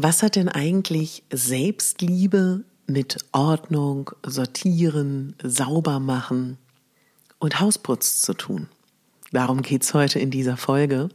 Was 0.00 0.22
hat 0.22 0.36
denn 0.36 0.48
eigentlich 0.48 1.24
Selbstliebe 1.32 2.62
mit 2.86 3.16
Ordnung, 3.32 4.12
Sortieren, 4.24 5.34
Saubermachen 5.42 6.56
und 7.40 7.58
Hausputz 7.58 8.22
zu 8.22 8.34
tun? 8.34 8.68
Darum 9.32 9.60
geht's 9.60 9.94
heute 9.94 10.20
in 10.20 10.30
dieser 10.30 10.56
Folge. 10.56 11.08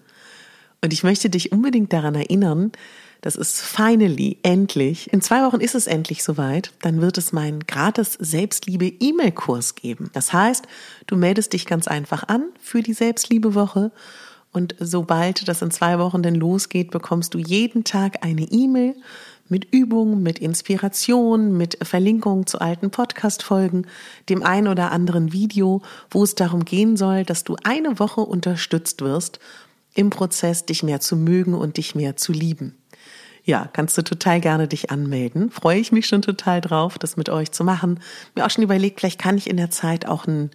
Und 0.82 0.92
ich 0.92 1.02
möchte 1.06 1.30
dich 1.30 1.54
unbedingt 1.54 1.94
daran 1.94 2.14
erinnern, 2.14 2.74
dass 3.22 3.38
es 3.38 3.62
finally, 3.62 4.38
endlich, 4.44 5.14
in 5.14 5.22
zwei 5.22 5.46
Wochen 5.46 5.62
ist 5.62 5.76
es 5.76 5.88
endlich 5.88 6.22
soweit, 6.22 6.74
dann 6.82 7.00
wird 7.00 7.18
es 7.18 7.32
meinen 7.32 7.62
gratis 7.62 8.18
Selbstliebe-E-Mail-Kurs 8.20 9.76
geben. 9.76 10.10
Das 10.12 10.34
heißt, 10.34 10.68
du 11.08 11.16
meldest 11.16 11.54
dich 11.54 11.66
ganz 11.66 11.88
einfach 11.88 12.28
an 12.28 12.50
für 12.60 12.82
die 12.82 12.92
Selbstliebe-Woche 12.92 13.94
und 14.54 14.76
sobald 14.80 15.48
das 15.48 15.62
in 15.62 15.72
zwei 15.72 15.98
Wochen 16.00 16.22
denn 16.22 16.36
losgeht, 16.36 16.92
bekommst 16.92 17.34
du 17.34 17.40
jeden 17.40 17.84
Tag 17.84 18.24
eine 18.24 18.44
E-Mail 18.44 18.96
mit 19.50 19.74
Übungen, 19.74 20.24
mit 20.24 20.40
Inspiration, 20.40 21.58
mit 21.58 21.78
Verlinkungen 21.82 22.46
zu 22.46 22.62
alten 22.62 22.92
Podcast-Folgen, 22.92 23.88
dem 24.30 24.44
ein 24.44 24.68
oder 24.68 24.92
anderen 24.92 25.34
Video, 25.34 25.82
wo 26.10 26.24
es 26.24 26.36
darum 26.36 26.66
gehen 26.66 26.96
soll, 26.98 27.24
dass 27.24 27.44
du 27.44 27.58
eine 27.64 28.00
Woche 28.00 28.22
unterstützt 28.22 29.02
wirst 29.02 29.40
im 29.96 30.12
Prozess, 30.12 30.66
dich 30.66 30.84
mehr 30.84 31.00
zu 31.00 31.18
mögen 31.18 31.56
und 31.56 31.78
dich 31.78 31.96
mehr 31.96 32.16
zu 32.16 32.32
lieben. 32.32 32.76
Ja, 33.46 33.70
kannst 33.74 33.98
du 33.98 34.04
total 34.04 34.40
gerne 34.40 34.68
dich 34.68 34.90
anmelden. 34.90 35.52
Freue 35.52 35.80
ich 35.80 35.92
mich 35.92 36.08
schon 36.08 36.22
total 36.22 36.62
drauf, 36.62 36.98
das 36.98 37.18
mit 37.18 37.30
euch 37.30 37.52
zu 37.52 37.64
machen. 37.64 38.00
Mir 38.36 38.46
auch 38.46 38.50
schon 38.50 38.64
überlegt, 38.64 39.00
vielleicht 39.00 39.20
kann 39.20 39.38
ich 39.38 39.50
in 39.50 39.58
der 39.58 39.70
Zeit 39.70 40.08
auch 40.08 40.26
ein 40.26 40.52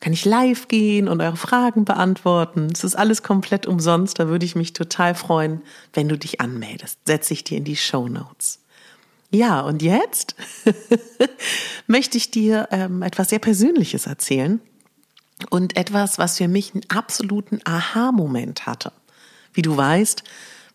kann 0.00 0.12
ich 0.12 0.24
live 0.24 0.68
gehen 0.68 1.08
und 1.08 1.20
eure 1.20 1.36
Fragen 1.36 1.84
beantworten. 1.84 2.68
Es 2.72 2.84
ist 2.84 2.94
alles 2.94 3.22
komplett 3.22 3.66
umsonst. 3.66 4.18
Da 4.18 4.28
würde 4.28 4.44
ich 4.44 4.54
mich 4.54 4.72
total 4.72 5.14
freuen, 5.14 5.62
wenn 5.92 6.08
du 6.08 6.18
dich 6.18 6.40
anmeldest. 6.40 6.98
Setze 7.06 7.32
ich 7.32 7.44
dir 7.44 7.58
in 7.58 7.64
die 7.64 7.76
Show 7.76 8.08
Notes. 8.08 8.60
Ja, 9.30 9.62
und 9.62 9.82
jetzt 9.82 10.36
möchte 11.86 12.18
ich 12.18 12.30
dir 12.30 12.68
ähm, 12.70 13.02
etwas 13.02 13.30
sehr 13.30 13.40
Persönliches 13.40 14.06
erzählen 14.06 14.60
und 15.50 15.76
etwas, 15.76 16.18
was 16.18 16.38
für 16.38 16.48
mich 16.48 16.74
einen 16.74 16.84
absoluten 16.88 17.60
Aha-Moment 17.64 18.66
hatte. 18.66 18.92
Wie 19.52 19.62
du 19.62 19.76
weißt, 19.76 20.22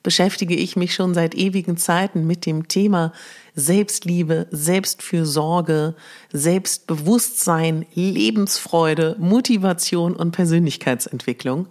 beschäftige 0.04 0.56
ich 0.56 0.76
mich 0.76 0.94
schon 0.94 1.14
seit 1.14 1.36
ewigen 1.36 1.78
Zeiten 1.78 2.26
mit 2.26 2.46
dem 2.46 2.68
Thema 2.68 3.12
Selbstliebe, 3.56 4.48
Selbstfürsorge, 4.52 5.96
Selbstbewusstsein, 6.32 7.86
Lebensfreude, 7.94 9.18
Motivation 9.20 10.16
und 10.16 10.32
Persönlichkeitsentwicklung. 10.32 11.68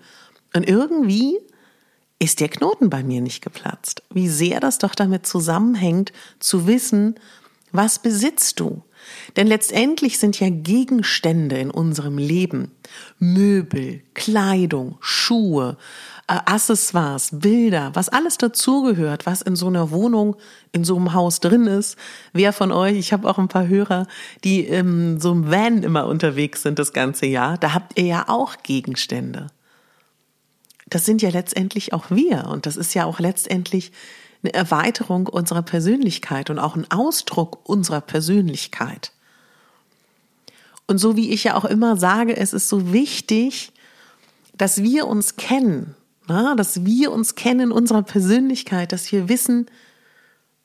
Und 0.54 0.68
irgendwie 0.68 1.38
ist 2.18 2.40
der 2.40 2.48
Knoten 2.48 2.90
bei 2.90 3.02
mir 3.02 3.20
nicht 3.20 3.42
geplatzt. 3.42 4.02
Wie 4.12 4.28
sehr 4.28 4.60
das 4.60 4.78
doch 4.78 4.94
damit 4.94 5.26
zusammenhängt, 5.26 6.12
zu 6.40 6.66
wissen, 6.66 7.14
was 7.72 8.00
besitzt 8.00 8.60
du? 8.60 8.82
Denn 9.36 9.46
letztendlich 9.46 10.18
sind 10.18 10.38
ja 10.40 10.48
Gegenstände 10.50 11.58
in 11.58 11.70
unserem 11.70 12.18
Leben, 12.18 12.72
Möbel, 13.18 14.02
Kleidung, 14.14 14.96
Schuhe, 15.00 15.76
Accessoires, 16.28 17.30
Bilder, 17.32 17.90
was 17.94 18.10
alles 18.10 18.36
dazugehört, 18.36 19.24
was 19.24 19.40
in 19.40 19.56
so 19.56 19.66
einer 19.66 19.90
Wohnung, 19.90 20.36
in 20.72 20.84
so 20.84 20.96
einem 20.96 21.14
Haus 21.14 21.40
drin 21.40 21.66
ist. 21.66 21.96
Wer 22.34 22.52
von 22.52 22.70
euch, 22.70 22.98
ich 22.98 23.14
habe 23.14 23.28
auch 23.28 23.38
ein 23.38 23.48
paar 23.48 23.66
Hörer, 23.66 24.06
die 24.44 24.60
in 24.60 25.18
so 25.20 25.32
einem 25.32 25.50
Van 25.50 25.82
immer 25.82 26.06
unterwegs 26.06 26.62
sind 26.62 26.78
das 26.78 26.92
ganze 26.92 27.24
Jahr, 27.24 27.56
da 27.56 27.72
habt 27.72 27.98
ihr 27.98 28.04
ja 28.04 28.28
auch 28.28 28.56
Gegenstände. 28.62 29.46
Das 30.86 31.06
sind 31.06 31.22
ja 31.22 31.30
letztendlich 31.30 31.94
auch 31.94 32.10
wir 32.10 32.46
und 32.46 32.66
das 32.66 32.76
ist 32.76 32.94
ja 32.94 33.06
auch 33.06 33.20
letztendlich 33.20 33.90
eine 34.42 34.52
Erweiterung 34.52 35.26
unserer 35.26 35.62
Persönlichkeit 35.62 36.50
und 36.50 36.58
auch 36.58 36.76
ein 36.76 36.90
Ausdruck 36.90 37.68
unserer 37.68 38.02
Persönlichkeit. 38.02 39.12
Und 40.86 40.98
so 40.98 41.16
wie 41.16 41.30
ich 41.30 41.44
ja 41.44 41.56
auch 41.56 41.64
immer 41.64 41.96
sage, 41.96 42.36
es 42.36 42.52
ist 42.52 42.68
so 42.68 42.92
wichtig, 42.92 43.72
dass 44.56 44.82
wir 44.82 45.06
uns 45.06 45.36
kennen, 45.36 45.94
na, 46.28 46.54
dass 46.54 46.84
wir 46.84 47.10
uns 47.10 47.34
kennen 47.34 47.60
in 47.60 47.72
unserer 47.72 48.02
Persönlichkeit, 48.02 48.92
dass 48.92 49.10
wir 49.10 49.28
wissen, 49.28 49.66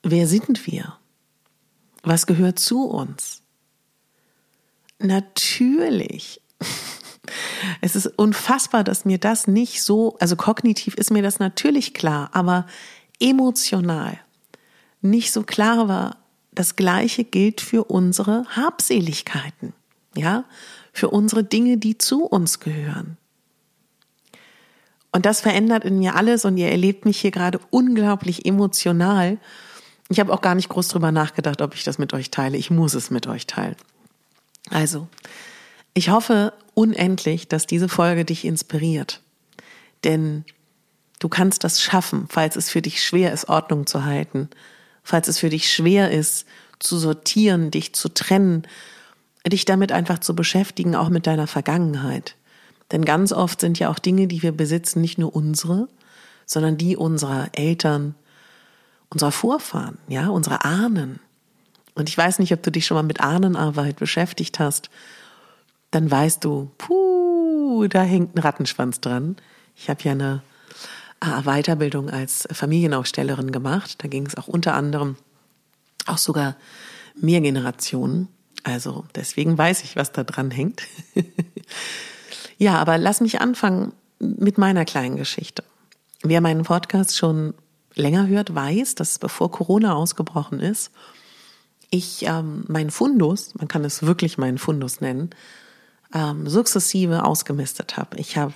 wer 0.02 0.26
sind 0.26 0.66
wir? 0.66 0.96
Was 2.02 2.26
gehört 2.26 2.58
zu 2.58 2.84
uns? 2.84 3.42
Natürlich. 4.98 6.40
Es 7.80 7.96
ist 7.96 8.06
unfassbar, 8.06 8.84
dass 8.84 9.06
mir 9.06 9.16
das 9.16 9.46
nicht 9.46 9.82
so, 9.82 10.18
also 10.18 10.36
kognitiv 10.36 10.94
ist 10.94 11.10
mir 11.10 11.22
das 11.22 11.38
natürlich 11.38 11.94
klar, 11.94 12.28
aber 12.34 12.66
emotional 13.18 14.20
nicht 15.00 15.32
so 15.32 15.42
klar 15.42 15.88
war. 15.88 16.18
Das 16.52 16.76
Gleiche 16.76 17.24
gilt 17.24 17.60
für 17.60 17.84
unsere 17.84 18.44
Habseligkeiten, 18.56 19.72
ja, 20.16 20.44
für 20.92 21.10
unsere 21.10 21.44
Dinge, 21.44 21.78
die 21.78 21.98
zu 21.98 22.24
uns 22.24 22.60
gehören. 22.60 23.16
Und 25.14 25.26
das 25.26 25.40
verändert 25.40 25.84
in 25.84 26.00
mir 26.00 26.16
alles 26.16 26.44
und 26.44 26.56
ihr 26.56 26.70
erlebt 26.70 27.04
mich 27.04 27.20
hier 27.20 27.30
gerade 27.30 27.60
unglaublich 27.70 28.46
emotional. 28.46 29.38
Ich 30.08 30.18
habe 30.18 30.32
auch 30.32 30.40
gar 30.40 30.56
nicht 30.56 30.68
groß 30.68 30.88
drüber 30.88 31.12
nachgedacht, 31.12 31.62
ob 31.62 31.76
ich 31.76 31.84
das 31.84 31.98
mit 31.98 32.12
euch 32.12 32.32
teile. 32.32 32.56
Ich 32.56 32.68
muss 32.68 32.94
es 32.94 33.12
mit 33.12 33.28
euch 33.28 33.46
teilen. 33.46 33.76
Also, 34.70 35.06
ich 35.94 36.08
hoffe 36.08 36.52
unendlich, 36.74 37.46
dass 37.46 37.68
diese 37.68 37.88
Folge 37.88 38.24
dich 38.24 38.44
inspiriert. 38.44 39.20
Denn 40.02 40.44
du 41.20 41.28
kannst 41.28 41.62
das 41.62 41.80
schaffen, 41.80 42.26
falls 42.28 42.56
es 42.56 42.68
für 42.68 42.82
dich 42.82 43.00
schwer 43.00 43.32
ist, 43.32 43.48
Ordnung 43.48 43.86
zu 43.86 44.04
halten, 44.04 44.50
falls 45.04 45.28
es 45.28 45.38
für 45.38 45.48
dich 45.48 45.72
schwer 45.72 46.10
ist, 46.10 46.44
zu 46.80 46.98
sortieren, 46.98 47.70
dich 47.70 47.92
zu 47.92 48.08
trennen, 48.08 48.66
dich 49.46 49.64
damit 49.64 49.92
einfach 49.92 50.18
zu 50.18 50.34
beschäftigen, 50.34 50.96
auch 50.96 51.08
mit 51.08 51.28
deiner 51.28 51.46
Vergangenheit. 51.46 52.34
Denn 52.92 53.04
ganz 53.04 53.32
oft 53.32 53.60
sind 53.60 53.78
ja 53.78 53.90
auch 53.90 53.98
Dinge, 53.98 54.26
die 54.26 54.42
wir 54.42 54.52
besitzen, 54.52 55.00
nicht 55.00 55.18
nur 55.18 55.34
unsere, 55.34 55.88
sondern 56.46 56.76
die 56.76 56.96
unserer 56.96 57.48
Eltern, 57.52 58.14
unserer 59.10 59.32
Vorfahren, 59.32 59.98
ja, 60.08 60.28
unserer 60.28 60.64
Ahnen. 60.64 61.20
Und 61.94 62.08
ich 62.08 62.18
weiß 62.18 62.38
nicht, 62.38 62.52
ob 62.52 62.62
du 62.62 62.70
dich 62.70 62.86
schon 62.86 62.96
mal 62.96 63.02
mit 63.02 63.20
Ahnenarbeit 63.20 63.96
beschäftigt 63.96 64.58
hast. 64.58 64.90
Dann 65.90 66.10
weißt 66.10 66.44
du, 66.44 66.70
puh, 66.76 67.86
da 67.88 68.02
hängt 68.02 68.34
ein 68.36 68.40
Rattenschwanz 68.40 69.00
dran. 69.00 69.36
Ich 69.76 69.88
habe 69.88 70.02
ja 70.02 70.12
eine 70.12 70.42
Weiterbildung 71.44 72.10
als 72.10 72.46
Familienaufstellerin 72.52 73.52
gemacht. 73.52 74.02
Da 74.02 74.08
ging 74.08 74.26
es 74.26 74.36
auch 74.36 74.48
unter 74.48 74.74
anderem 74.74 75.16
auch 76.06 76.18
sogar 76.18 76.56
mehr 77.14 77.40
Generationen. 77.40 78.28
Also 78.62 79.04
deswegen 79.14 79.56
weiß 79.56 79.84
ich, 79.84 79.96
was 79.96 80.12
da 80.12 80.24
dran 80.24 80.50
hängt. 80.50 80.82
Ja, 82.58 82.78
aber 82.78 82.98
lass 82.98 83.20
mich 83.20 83.40
anfangen 83.40 83.92
mit 84.18 84.58
meiner 84.58 84.84
kleinen 84.84 85.16
Geschichte. 85.16 85.64
Wer 86.22 86.40
meinen 86.40 86.64
Podcast 86.64 87.16
schon 87.16 87.54
länger 87.94 88.26
hört, 88.26 88.54
weiß, 88.54 88.94
dass 88.94 89.18
bevor 89.18 89.50
Corona 89.50 89.94
ausgebrochen 89.94 90.60
ist, 90.60 90.90
ich 91.90 92.24
ähm, 92.26 92.64
meinen 92.66 92.90
Fundus, 92.90 93.54
man 93.54 93.68
kann 93.68 93.84
es 93.84 94.02
wirklich 94.02 94.38
meinen 94.38 94.58
Fundus 94.58 95.00
nennen, 95.00 95.30
ähm, 96.12 96.48
sukzessive 96.48 97.24
ausgemistet 97.24 97.96
habe. 97.96 98.16
Ich 98.18 98.36
habe 98.36 98.54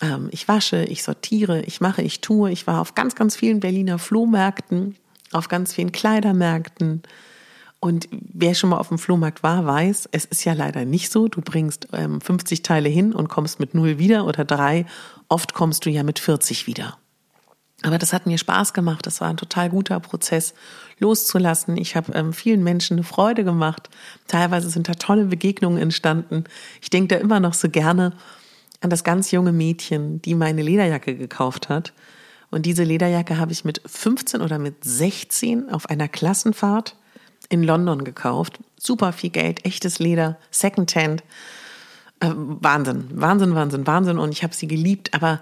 ähm, 0.00 0.28
ich 0.30 0.48
wasche, 0.48 0.84
ich 0.84 1.02
sortiere, 1.02 1.62
ich 1.62 1.80
mache, 1.80 2.02
ich 2.02 2.20
tue. 2.20 2.50
Ich 2.50 2.66
war 2.66 2.80
auf 2.80 2.94
ganz, 2.94 3.14
ganz 3.14 3.36
vielen 3.36 3.60
Berliner 3.60 3.98
Flohmärkten, 3.98 4.96
auf 5.32 5.48
ganz 5.48 5.74
vielen 5.74 5.92
Kleidermärkten, 5.92 7.02
und 7.80 8.08
wer 8.10 8.54
schon 8.54 8.70
mal 8.70 8.78
auf 8.78 8.88
dem 8.88 8.98
Flohmarkt 8.98 9.42
war, 9.42 9.64
weiß, 9.64 10.08
es 10.10 10.24
ist 10.24 10.44
ja 10.44 10.52
leider 10.52 10.84
nicht 10.84 11.12
so. 11.12 11.28
Du 11.28 11.40
bringst 11.40 11.88
ähm, 11.92 12.20
50 12.20 12.62
Teile 12.62 12.88
hin 12.88 13.12
und 13.12 13.28
kommst 13.28 13.60
mit 13.60 13.74
null 13.74 13.98
wieder 13.98 14.24
oder 14.26 14.44
drei. 14.44 14.84
Oft 15.28 15.54
kommst 15.54 15.86
du 15.86 15.90
ja 15.90 16.02
mit 16.02 16.18
40 16.18 16.66
wieder. 16.66 16.98
Aber 17.82 17.98
das 17.98 18.12
hat 18.12 18.26
mir 18.26 18.36
Spaß 18.36 18.72
gemacht. 18.72 19.06
Das 19.06 19.20
war 19.20 19.28
ein 19.28 19.36
total 19.36 19.70
guter 19.70 20.00
Prozess, 20.00 20.54
loszulassen. 20.98 21.76
Ich 21.76 21.94
habe 21.94 22.12
ähm, 22.14 22.32
vielen 22.32 22.64
Menschen 22.64 22.94
eine 22.94 23.04
Freude 23.04 23.44
gemacht. 23.44 23.88
Teilweise 24.26 24.70
sind 24.70 24.88
da 24.88 24.94
tolle 24.94 25.26
Begegnungen 25.26 25.80
entstanden. 25.80 26.44
Ich 26.82 26.90
denke 26.90 27.14
da 27.14 27.20
immer 27.20 27.38
noch 27.38 27.54
so 27.54 27.68
gerne 27.68 28.12
an 28.80 28.90
das 28.90 29.04
ganz 29.04 29.30
junge 29.30 29.52
Mädchen, 29.52 30.20
die 30.22 30.34
meine 30.34 30.62
Lederjacke 30.62 31.16
gekauft 31.16 31.68
hat 31.68 31.92
Und 32.50 32.66
diese 32.66 32.82
Lederjacke 32.82 33.38
habe 33.38 33.52
ich 33.52 33.64
mit 33.64 33.80
15 33.86 34.40
oder 34.40 34.58
mit 34.58 34.82
16 34.82 35.70
auf 35.70 35.88
einer 35.88 36.08
Klassenfahrt 36.08 36.96
in 37.48 37.62
London 37.62 38.04
gekauft. 38.04 38.58
Super 38.78 39.12
viel 39.12 39.30
Geld, 39.30 39.64
echtes 39.64 39.98
Leder, 39.98 40.38
Secondhand. 40.50 41.22
Äh, 42.20 42.30
Wahnsinn, 42.34 43.08
Wahnsinn, 43.12 43.54
Wahnsinn, 43.54 43.86
Wahnsinn. 43.86 44.18
Und 44.18 44.32
ich 44.32 44.42
habe 44.42 44.54
sie 44.54 44.66
geliebt. 44.66 45.14
Aber 45.14 45.40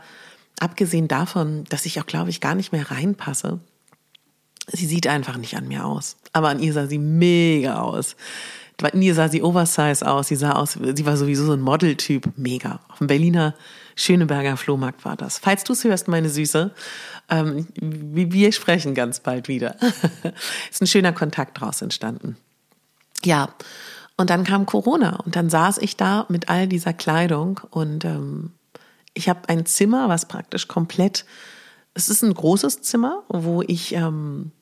abgesehen 0.60 1.08
davon, 1.08 1.64
dass 1.64 1.86
ich 1.86 2.00
auch, 2.00 2.06
glaube 2.06 2.30
ich, 2.30 2.40
gar 2.40 2.54
nicht 2.54 2.72
mehr 2.72 2.90
reinpasse, 2.90 3.60
sie 4.68 4.86
sieht 4.86 5.06
einfach 5.06 5.36
nicht 5.36 5.56
an 5.56 5.68
mir 5.68 5.84
aus. 5.84 6.16
Aber 6.32 6.48
an 6.48 6.60
ihr 6.60 6.72
sah 6.72 6.86
sie 6.86 6.98
mega 6.98 7.80
aus. 7.80 8.16
Ihr 8.94 9.14
sah 9.14 9.28
sie 9.28 9.42
oversize 9.42 10.06
aus. 10.06 10.28
Sie 10.28 10.36
sah 10.36 10.52
aus, 10.52 10.72
sie 10.72 11.06
war 11.06 11.16
sowieso 11.16 11.46
so 11.46 11.52
ein 11.52 11.60
Modeltyp. 11.60 12.28
Mega. 12.36 12.80
Auf 12.88 12.98
dem 12.98 13.06
Berliner 13.06 13.54
Schöneberger 13.94 14.58
Flohmarkt 14.58 15.04
war 15.06 15.16
das. 15.16 15.38
Falls 15.38 15.64
du 15.64 15.72
es 15.72 15.82
hörst, 15.84 16.06
meine 16.06 16.28
Süße, 16.28 16.74
ähm, 17.30 17.66
wir 17.80 18.52
sprechen 18.52 18.94
ganz 18.94 19.20
bald 19.20 19.48
wieder. 19.48 19.76
Ist 20.70 20.82
ein 20.82 20.86
schöner 20.86 21.12
Kontakt 21.12 21.60
draus 21.60 21.80
entstanden. 21.80 22.36
Ja, 23.24 23.48
und 24.18 24.30
dann 24.30 24.44
kam 24.44 24.66
Corona 24.66 25.16
und 25.24 25.36
dann 25.36 25.48
saß 25.48 25.78
ich 25.78 25.96
da 25.96 26.26
mit 26.28 26.48
all 26.48 26.68
dieser 26.68 26.92
Kleidung 26.92 27.60
und 27.70 28.04
ähm, 28.04 28.52
ich 29.14 29.28
habe 29.28 29.48
ein 29.48 29.64
Zimmer, 29.64 30.08
was 30.08 30.28
praktisch 30.28 30.68
komplett, 30.68 31.24
es 31.94 32.10
ist 32.10 32.22
ein 32.22 32.34
großes 32.34 32.82
Zimmer, 32.82 33.22
wo 33.28 33.62
ich 33.62 33.94
ähm, 33.94 34.52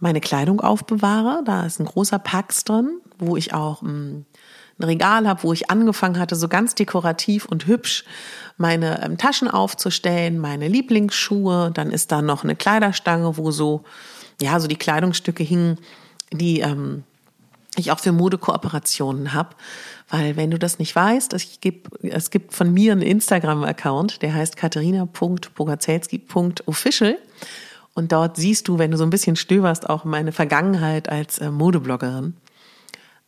meine 0.00 0.20
Kleidung 0.20 0.60
aufbewahre. 0.60 1.42
Da 1.44 1.64
ist 1.64 1.78
ein 1.78 1.86
großer 1.86 2.18
Pax 2.18 2.64
drin, 2.64 3.00
wo 3.18 3.36
ich 3.36 3.54
auch 3.54 3.82
ähm, 3.82 4.26
ein 4.78 4.84
Regal 4.84 5.26
habe, 5.26 5.42
wo 5.42 5.52
ich 5.52 5.70
angefangen 5.70 6.18
hatte, 6.18 6.36
so 6.36 6.48
ganz 6.48 6.74
dekorativ 6.74 7.46
und 7.46 7.66
hübsch 7.66 8.04
meine 8.56 9.02
ähm, 9.02 9.18
Taschen 9.18 9.48
aufzustellen, 9.48 10.38
meine 10.38 10.68
Lieblingsschuhe. 10.68 11.70
Dann 11.72 11.90
ist 11.90 12.12
da 12.12 12.22
noch 12.22 12.44
eine 12.44 12.56
Kleiderstange, 12.56 13.36
wo 13.36 13.50
so, 13.50 13.84
ja, 14.40 14.58
so 14.60 14.68
die 14.68 14.76
Kleidungsstücke 14.76 15.42
hingen, 15.42 15.78
die 16.32 16.60
ähm, 16.60 17.02
ich 17.76 17.90
auch 17.90 18.00
für 18.00 18.12
Modekooperationen 18.12 19.34
habe. 19.34 19.50
Weil 20.08 20.36
wenn 20.36 20.50
du 20.50 20.58
das 20.58 20.78
nicht 20.78 20.96
weißt, 20.96 21.34
es 21.34 21.60
gibt, 21.60 21.90
es 22.02 22.30
gibt 22.30 22.54
von 22.54 22.72
mir 22.72 22.92
einen 22.92 23.02
Instagram-Account, 23.02 24.22
der 24.22 24.32
heißt 24.34 24.56
katharina.bogazelski.official. 24.56 27.18
Und 27.94 28.12
dort 28.12 28.36
siehst 28.36 28.68
du, 28.68 28.78
wenn 28.78 28.92
du 28.92 28.96
so 28.96 29.04
ein 29.04 29.10
bisschen 29.10 29.36
stöberst, 29.36 29.90
auch 29.90 30.04
meine 30.04 30.32
Vergangenheit 30.32 31.08
als 31.08 31.38
äh, 31.38 31.50
Modebloggerin. 31.50 32.34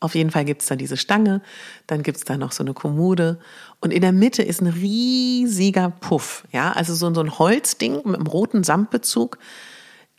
Auf 0.01 0.15
jeden 0.15 0.31
Fall 0.31 0.47
gibt's 0.47 0.67
da 0.67 0.77
diese 0.77 0.97
Stange, 0.97 1.43
dann 1.87 2.03
gibt's 2.03 2.25
da 2.25 2.39
noch 2.39 2.53
so 2.53 2.63
eine 2.63 2.73
Kommode 2.73 3.39
und 3.81 3.93
in 3.93 4.01
der 4.01 4.13
Mitte 4.13 4.43
ist 4.43 4.63
ein 4.63 4.67
riesiger 4.67 5.91
Puff, 5.91 6.45
ja, 6.53 6.73
also 6.73 6.95
so, 6.95 7.13
so 7.13 7.21
ein 7.21 7.39
Holzding 7.39 7.97
mit 7.97 8.17
einem 8.17 8.27
roten 8.27 8.65
Samtbezug, 8.65 9.39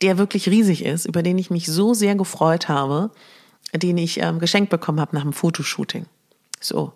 der 0.00 0.18
wirklich 0.18 0.48
riesig 0.48 0.84
ist, 0.84 1.04
über 1.06 1.22
den 1.22 1.36
ich 1.36 1.50
mich 1.50 1.66
so 1.66 1.94
sehr 1.94 2.14
gefreut 2.14 2.68
habe, 2.68 3.10
den 3.74 3.98
ich 3.98 4.20
ähm, 4.20 4.38
geschenkt 4.38 4.70
bekommen 4.70 5.00
habe 5.00 5.16
nach 5.16 5.22
dem 5.22 5.32
Fotoshooting. 5.32 6.06
So. 6.60 6.92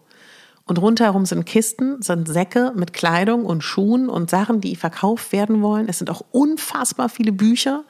Und 0.65 0.79
rundherum 0.79 1.27
sind 1.27 1.47
Kisten, 1.47 2.03
sind 2.03 2.29
Säcke 2.29 2.73
mit 2.75 2.93
Kleidung 2.93 3.45
und 3.45 3.63
Schuhen 3.63 4.09
und 4.09 4.31
Sachen, 4.31 4.61
die 4.61 4.75
verkauft 4.75 5.31
werden 5.31 5.63
wollen. 5.63 5.89
Es 5.89 5.99
sind 5.99 6.11
auch 6.11 6.25
unfassbar 6.33 7.09
viele 7.09 7.31
Bücher 7.31 7.85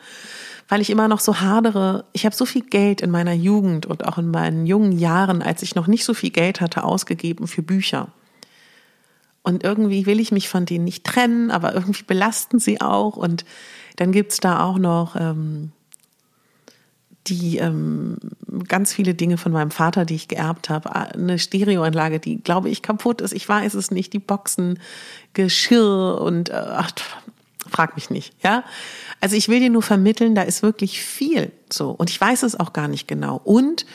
weil 0.69 0.81
ich 0.81 0.91
immer 0.91 1.09
noch 1.09 1.21
so 1.21 1.41
hadere. 1.41 2.05
Ich 2.13 2.25
habe 2.25 2.35
so 2.35 2.45
viel 2.45 2.63
Geld 2.63 3.01
in 3.01 3.11
meiner 3.11 3.33
Jugend 3.33 3.87
und 3.87 4.05
auch 4.07 4.19
in 4.19 4.31
meinen 4.31 4.67
jungen 4.67 4.93
Jahren, 4.93 5.43
als 5.43 5.63
ich 5.63 5.75
noch 5.75 5.87
nicht 5.87 6.05
so 6.05 6.15
viel 6.15 6.31
Geld 6.31 6.61
hatte, 6.61 6.85
ausgegeben 6.85 7.47
für 7.47 7.63
Bücher. 7.63 8.09
Und 9.43 9.63
irgendwie 9.63 10.07
will 10.07 10.19
ich 10.19 10.33
mich 10.33 10.49
von 10.49 10.67
denen 10.67 10.85
nicht 10.85 11.05
trennen, 11.05 11.53
aber 11.53 11.75
irgendwie 11.75 12.03
belasten 12.03 12.59
sie 12.59 12.81
auch. 12.81 13.17
Und 13.17 13.45
dann 13.95 14.11
gibt's 14.11 14.39
da 14.39 14.65
auch 14.65 14.79
noch 14.79 15.15
ähm, 15.15 15.71
die 17.29 17.59
ähm, 17.59 18.17
ganz 18.67 18.93
viele 18.93 19.15
Dinge 19.15 19.37
von 19.37 19.53
meinem 19.53 19.71
Vater, 19.71 20.05
die 20.05 20.17
ich 20.17 20.29
geerbt 20.29 20.69
habe. 20.69 20.95
Eine 20.95 21.39
Stereoanlage, 21.39 22.19
die, 22.19 22.43
glaube 22.43 22.69
ich, 22.71 22.83
kaputt 22.83 23.21
ist. 23.21 23.33
Ich 23.33 23.49
weiß 23.49 23.75
es 23.75 23.91
nicht. 23.93 24.13
Die 24.13 24.19
Boxen, 24.19 24.81
Geschirr 25.33 26.21
und 26.21 26.51
äh, 26.51 26.55
ach, 26.55 26.91
frag 27.71 27.95
mich 27.97 28.11
nicht. 28.11 28.35
Ja, 28.43 28.65
also 29.21 29.37
ich 29.37 29.49
will 29.49 29.61
dir 29.61 29.71
nur 29.71 29.83
vermitteln, 29.83 30.35
da 30.35 30.43
ist 30.43 30.63
wirklich 30.63 31.01
viel 31.01 31.53
so. 31.71 31.91
Und 31.91 32.11
ich 32.11 32.21
weiß 32.21 32.43
es 32.43 32.59
auch 32.59 32.73
gar 32.73 32.89
nicht 32.89 33.09
genau. 33.09 33.41
Und 33.43 33.87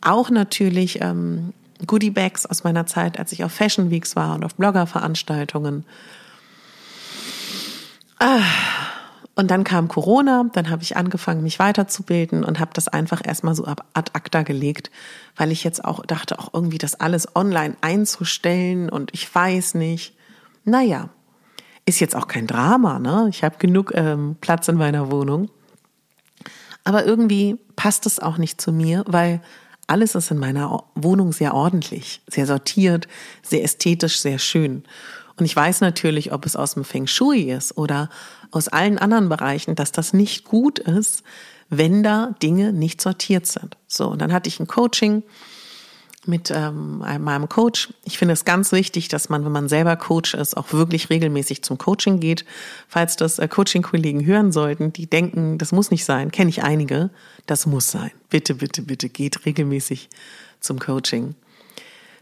auch 0.00 0.30
natürlich 0.30 1.00
ähm, 1.00 1.52
Goodie 1.86 2.10
Bags 2.10 2.46
aus 2.46 2.64
meiner 2.64 2.86
Zeit, 2.86 3.18
als 3.18 3.32
ich 3.32 3.44
auf 3.44 3.52
Fashion 3.52 3.90
Weeks 3.90 4.16
war 4.16 4.34
und 4.34 4.44
auf 4.44 4.54
Bloggerveranstaltungen. 4.54 5.84
Ah. 8.18 8.42
Und 9.36 9.50
dann 9.50 9.64
kam 9.64 9.88
Corona, 9.88 10.50
dann 10.52 10.68
habe 10.68 10.82
ich 10.82 10.98
angefangen, 10.98 11.42
mich 11.42 11.58
weiterzubilden 11.58 12.44
und 12.44 12.60
habe 12.60 12.72
das 12.74 12.88
einfach 12.88 13.22
erstmal 13.24 13.54
so 13.54 13.64
ad 13.64 14.10
acta 14.12 14.42
gelegt, 14.42 14.90
weil 15.34 15.50
ich 15.50 15.64
jetzt 15.64 15.82
auch 15.82 16.04
dachte, 16.04 16.38
auch 16.38 16.52
irgendwie 16.52 16.76
das 16.76 16.96
alles 16.96 17.34
online 17.34 17.74
einzustellen 17.80 18.90
und 18.90 19.10
ich 19.14 19.34
weiß 19.34 19.74
nicht. 19.74 20.14
Naja, 20.64 21.08
ist 21.90 22.00
jetzt 22.00 22.16
auch 22.16 22.26
kein 22.28 22.46
Drama, 22.46 22.98
ne? 22.98 23.26
Ich 23.30 23.44
habe 23.44 23.58
genug 23.58 23.92
ähm, 23.94 24.36
Platz 24.40 24.68
in 24.68 24.76
meiner 24.76 25.10
Wohnung. 25.10 25.50
Aber 26.84 27.04
irgendwie 27.04 27.58
passt 27.76 28.06
es 28.06 28.18
auch 28.18 28.38
nicht 28.38 28.60
zu 28.60 28.72
mir, 28.72 29.04
weil 29.06 29.42
alles 29.86 30.14
ist 30.14 30.30
in 30.30 30.38
meiner 30.38 30.84
Wohnung 30.94 31.32
sehr 31.32 31.52
ordentlich, 31.52 32.22
sehr 32.28 32.46
sortiert, 32.46 33.08
sehr 33.42 33.62
ästhetisch, 33.62 34.20
sehr 34.20 34.38
schön. 34.38 34.84
Und 35.36 35.44
ich 35.44 35.54
weiß 35.54 35.80
natürlich, 35.80 36.32
ob 36.32 36.46
es 36.46 36.56
aus 36.56 36.74
dem 36.74 36.84
Feng 36.84 37.06
Shui 37.06 37.50
ist 37.50 37.76
oder 37.76 38.08
aus 38.50 38.68
allen 38.68 38.98
anderen 38.98 39.28
Bereichen, 39.28 39.74
dass 39.74 39.92
das 39.92 40.12
nicht 40.12 40.44
gut 40.44 40.78
ist, 40.78 41.22
wenn 41.68 42.02
da 42.02 42.34
Dinge 42.42 42.72
nicht 42.72 43.00
sortiert 43.00 43.46
sind. 43.46 43.76
So, 43.86 44.08
und 44.08 44.20
dann 44.20 44.32
hatte 44.32 44.48
ich 44.48 44.60
ein 44.60 44.66
Coaching 44.66 45.22
mit 46.26 46.50
ähm, 46.50 46.98
meinem 46.98 47.48
Coach. 47.48 47.94
Ich 48.04 48.18
finde 48.18 48.34
es 48.34 48.44
ganz 48.44 48.72
wichtig, 48.72 49.08
dass 49.08 49.28
man, 49.28 49.44
wenn 49.44 49.52
man 49.52 49.68
selber 49.68 49.96
Coach 49.96 50.34
ist, 50.34 50.56
auch 50.56 50.72
wirklich 50.72 51.08
regelmäßig 51.08 51.62
zum 51.62 51.78
Coaching 51.78 52.20
geht. 52.20 52.44
Falls 52.88 53.16
das 53.16 53.38
äh, 53.38 53.48
Coaching-Kollegen 53.48 54.24
hören 54.24 54.52
sollten, 54.52 54.92
die 54.92 55.08
denken, 55.08 55.56
das 55.56 55.72
muss 55.72 55.90
nicht 55.90 56.04
sein, 56.04 56.30
kenne 56.30 56.50
ich 56.50 56.62
einige, 56.62 57.10
das 57.46 57.66
muss 57.66 57.90
sein. 57.90 58.10
Bitte, 58.28 58.54
bitte, 58.54 58.82
bitte 58.82 59.08
geht 59.08 59.46
regelmäßig 59.46 60.10
zum 60.60 60.78
Coaching. 60.78 61.34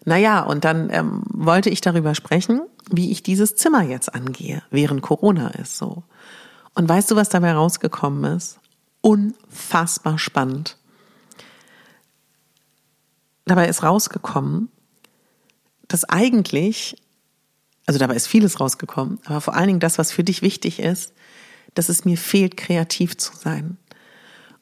Naja, 0.05 0.43
und 0.43 0.65
dann 0.65 0.91
ähm, 0.91 1.23
wollte 1.27 1.69
ich 1.71 1.81
darüber 1.81 2.15
sprechen, 2.15 2.63
wie 2.91 3.11
ich 3.11 3.25
dieses 3.25 3.57
Zimmer 3.57 3.83
jetzt 3.83 4.15
angehe, 4.15 4.63
während 4.71 5.03
Corona 5.03 5.49
ist 5.49 5.77
so. 5.77 6.05
Und 6.75 6.89
weißt 6.89 7.11
du, 7.11 7.17
was 7.17 7.29
dabei 7.29 7.53
rausgekommen 7.53 8.37
ist? 8.37 8.61
Unfassbar 9.01 10.19
spannend 10.19 10.77
dabei 13.49 13.69
ist 13.69 13.83
rausgekommen, 13.83 14.69
dass 15.89 16.05
eigentlich, 16.05 16.97
also 17.87 17.99
dabei 17.99 18.15
ist 18.15 18.27
vieles 18.27 18.61
rausgekommen, 18.61 19.19
aber 19.25 19.41
vor 19.41 19.55
allen 19.55 19.69
Dingen 19.69 19.81
das, 19.81 19.99
was 19.99 20.13
für 20.13 20.25
dich 20.25 20.43
wichtig 20.43 20.81
ist, 20.81 21.13
dass 21.75 21.89
es 21.89 22.05
mir 22.05 22.17
fehlt, 22.17 22.57
kreativ 22.57 23.17
zu 23.17 23.33
sein. 23.37 23.79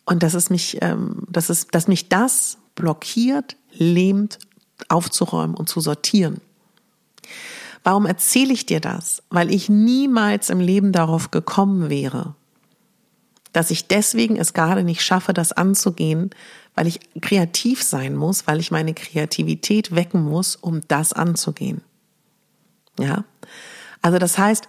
Und 0.04 0.22
dass 0.22 0.34
es 0.34 0.50
mich, 0.50 0.78
ähm, 0.82 1.24
dass 1.28 1.50
es, 1.50 1.66
dass 1.66 1.88
mich 1.88 2.08
das 2.08 2.58
blockiert, 2.74 3.56
lähmt, 3.72 4.38
aufzuräumen 4.88 5.56
und 5.56 5.68
zu 5.68 5.80
sortieren. 5.80 6.40
Warum 7.82 8.06
erzähle 8.06 8.52
ich 8.52 8.66
dir 8.66 8.80
das? 8.80 9.22
Weil 9.30 9.52
ich 9.52 9.68
niemals 9.68 10.50
im 10.50 10.60
Leben 10.60 10.92
darauf 10.92 11.30
gekommen 11.30 11.88
wäre, 11.88 12.34
dass 13.52 13.70
ich 13.70 13.88
deswegen 13.88 14.36
es 14.36 14.52
gerade 14.52 14.84
nicht 14.84 15.02
schaffe, 15.02 15.32
das 15.32 15.52
anzugehen, 15.52 16.30
weil 16.76 16.86
ich 16.86 17.00
kreativ 17.20 17.82
sein 17.82 18.14
muss, 18.14 18.46
weil 18.46 18.60
ich 18.60 18.70
meine 18.70 18.94
Kreativität 18.94 19.94
wecken 19.94 20.22
muss, 20.22 20.54
um 20.54 20.82
das 20.86 21.12
anzugehen. 21.12 21.80
Ja? 23.00 23.24
Also 24.02 24.18
das 24.18 24.38
heißt, 24.38 24.68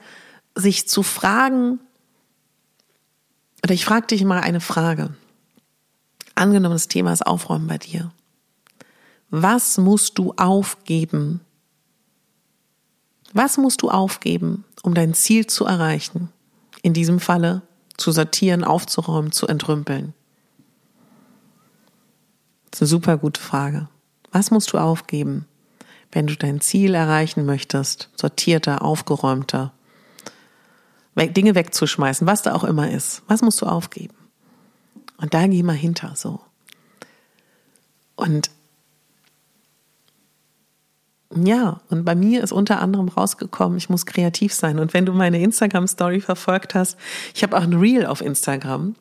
sich 0.55 0.87
zu 0.87 1.03
fragen, 1.03 1.79
oder 3.63 3.73
ich 3.73 3.85
frage 3.85 4.07
dich 4.07 4.23
mal 4.23 4.39
eine 4.39 4.61
Frage. 4.61 5.13
Angenommen, 6.33 6.75
das 6.75 6.87
Thema 6.87 7.11
ist 7.11 7.27
Aufräumen 7.27 7.67
bei 7.67 7.77
dir. 7.77 8.11
Was 9.29 9.77
musst 9.77 10.17
du 10.17 10.33
aufgeben? 10.37 11.41
Was 13.33 13.57
musst 13.57 13.81
du 13.81 13.89
aufgeben, 13.89 14.63
um 14.81 14.93
dein 14.93 15.13
Ziel 15.13 15.45
zu 15.47 15.65
erreichen? 15.65 16.29
In 16.81 16.93
diesem 16.93 17.19
Falle 17.19 17.63
zu 17.97 18.11
sortieren, 18.11 18.63
aufzuräumen, 18.63 19.33
zu 19.33 19.47
entrümpeln. 19.47 20.13
Das 22.71 22.77
ist 22.77 22.81
eine 22.83 22.87
super 22.87 23.17
gute 23.17 23.41
Frage. 23.41 23.87
Was 24.31 24.51
musst 24.51 24.73
du 24.73 24.77
aufgeben, 24.77 25.45
wenn 26.11 26.27
du 26.27 26.35
dein 26.35 26.61
Ziel 26.61 26.93
erreichen 26.93 27.45
möchtest, 27.45 28.09
sortierter, 28.15 28.81
aufgeräumter, 28.81 29.73
Dinge 31.15 31.55
wegzuschmeißen, 31.55 32.27
was 32.27 32.43
da 32.43 32.53
auch 32.53 32.63
immer 32.63 32.91
ist? 32.91 33.23
Was 33.27 33.41
musst 33.41 33.61
du 33.61 33.65
aufgeben? 33.65 34.13
Und 35.17 35.33
da 35.33 35.47
geh 35.47 35.63
mal 35.63 35.73
hinter 35.75 36.13
so. 36.15 36.39
Und 38.15 38.51
ja, 41.35 41.81
und 41.89 42.05
bei 42.05 42.15
mir 42.15 42.43
ist 42.43 42.51
unter 42.51 42.79
anderem 42.79 43.09
rausgekommen, 43.09 43.77
ich 43.77 43.89
muss 43.89 44.05
kreativ 44.05 44.53
sein. 44.53 44.79
Und 44.79 44.93
wenn 44.93 45.05
du 45.05 45.13
meine 45.13 45.41
Instagram-Story 45.41 46.21
verfolgt 46.21 46.73
hast, 46.73 46.97
ich 47.35 47.43
habe 47.43 47.57
auch 47.57 47.63
ein 47.63 47.73
Reel 47.73 48.05
auf 48.05 48.21
Instagram, 48.21 48.95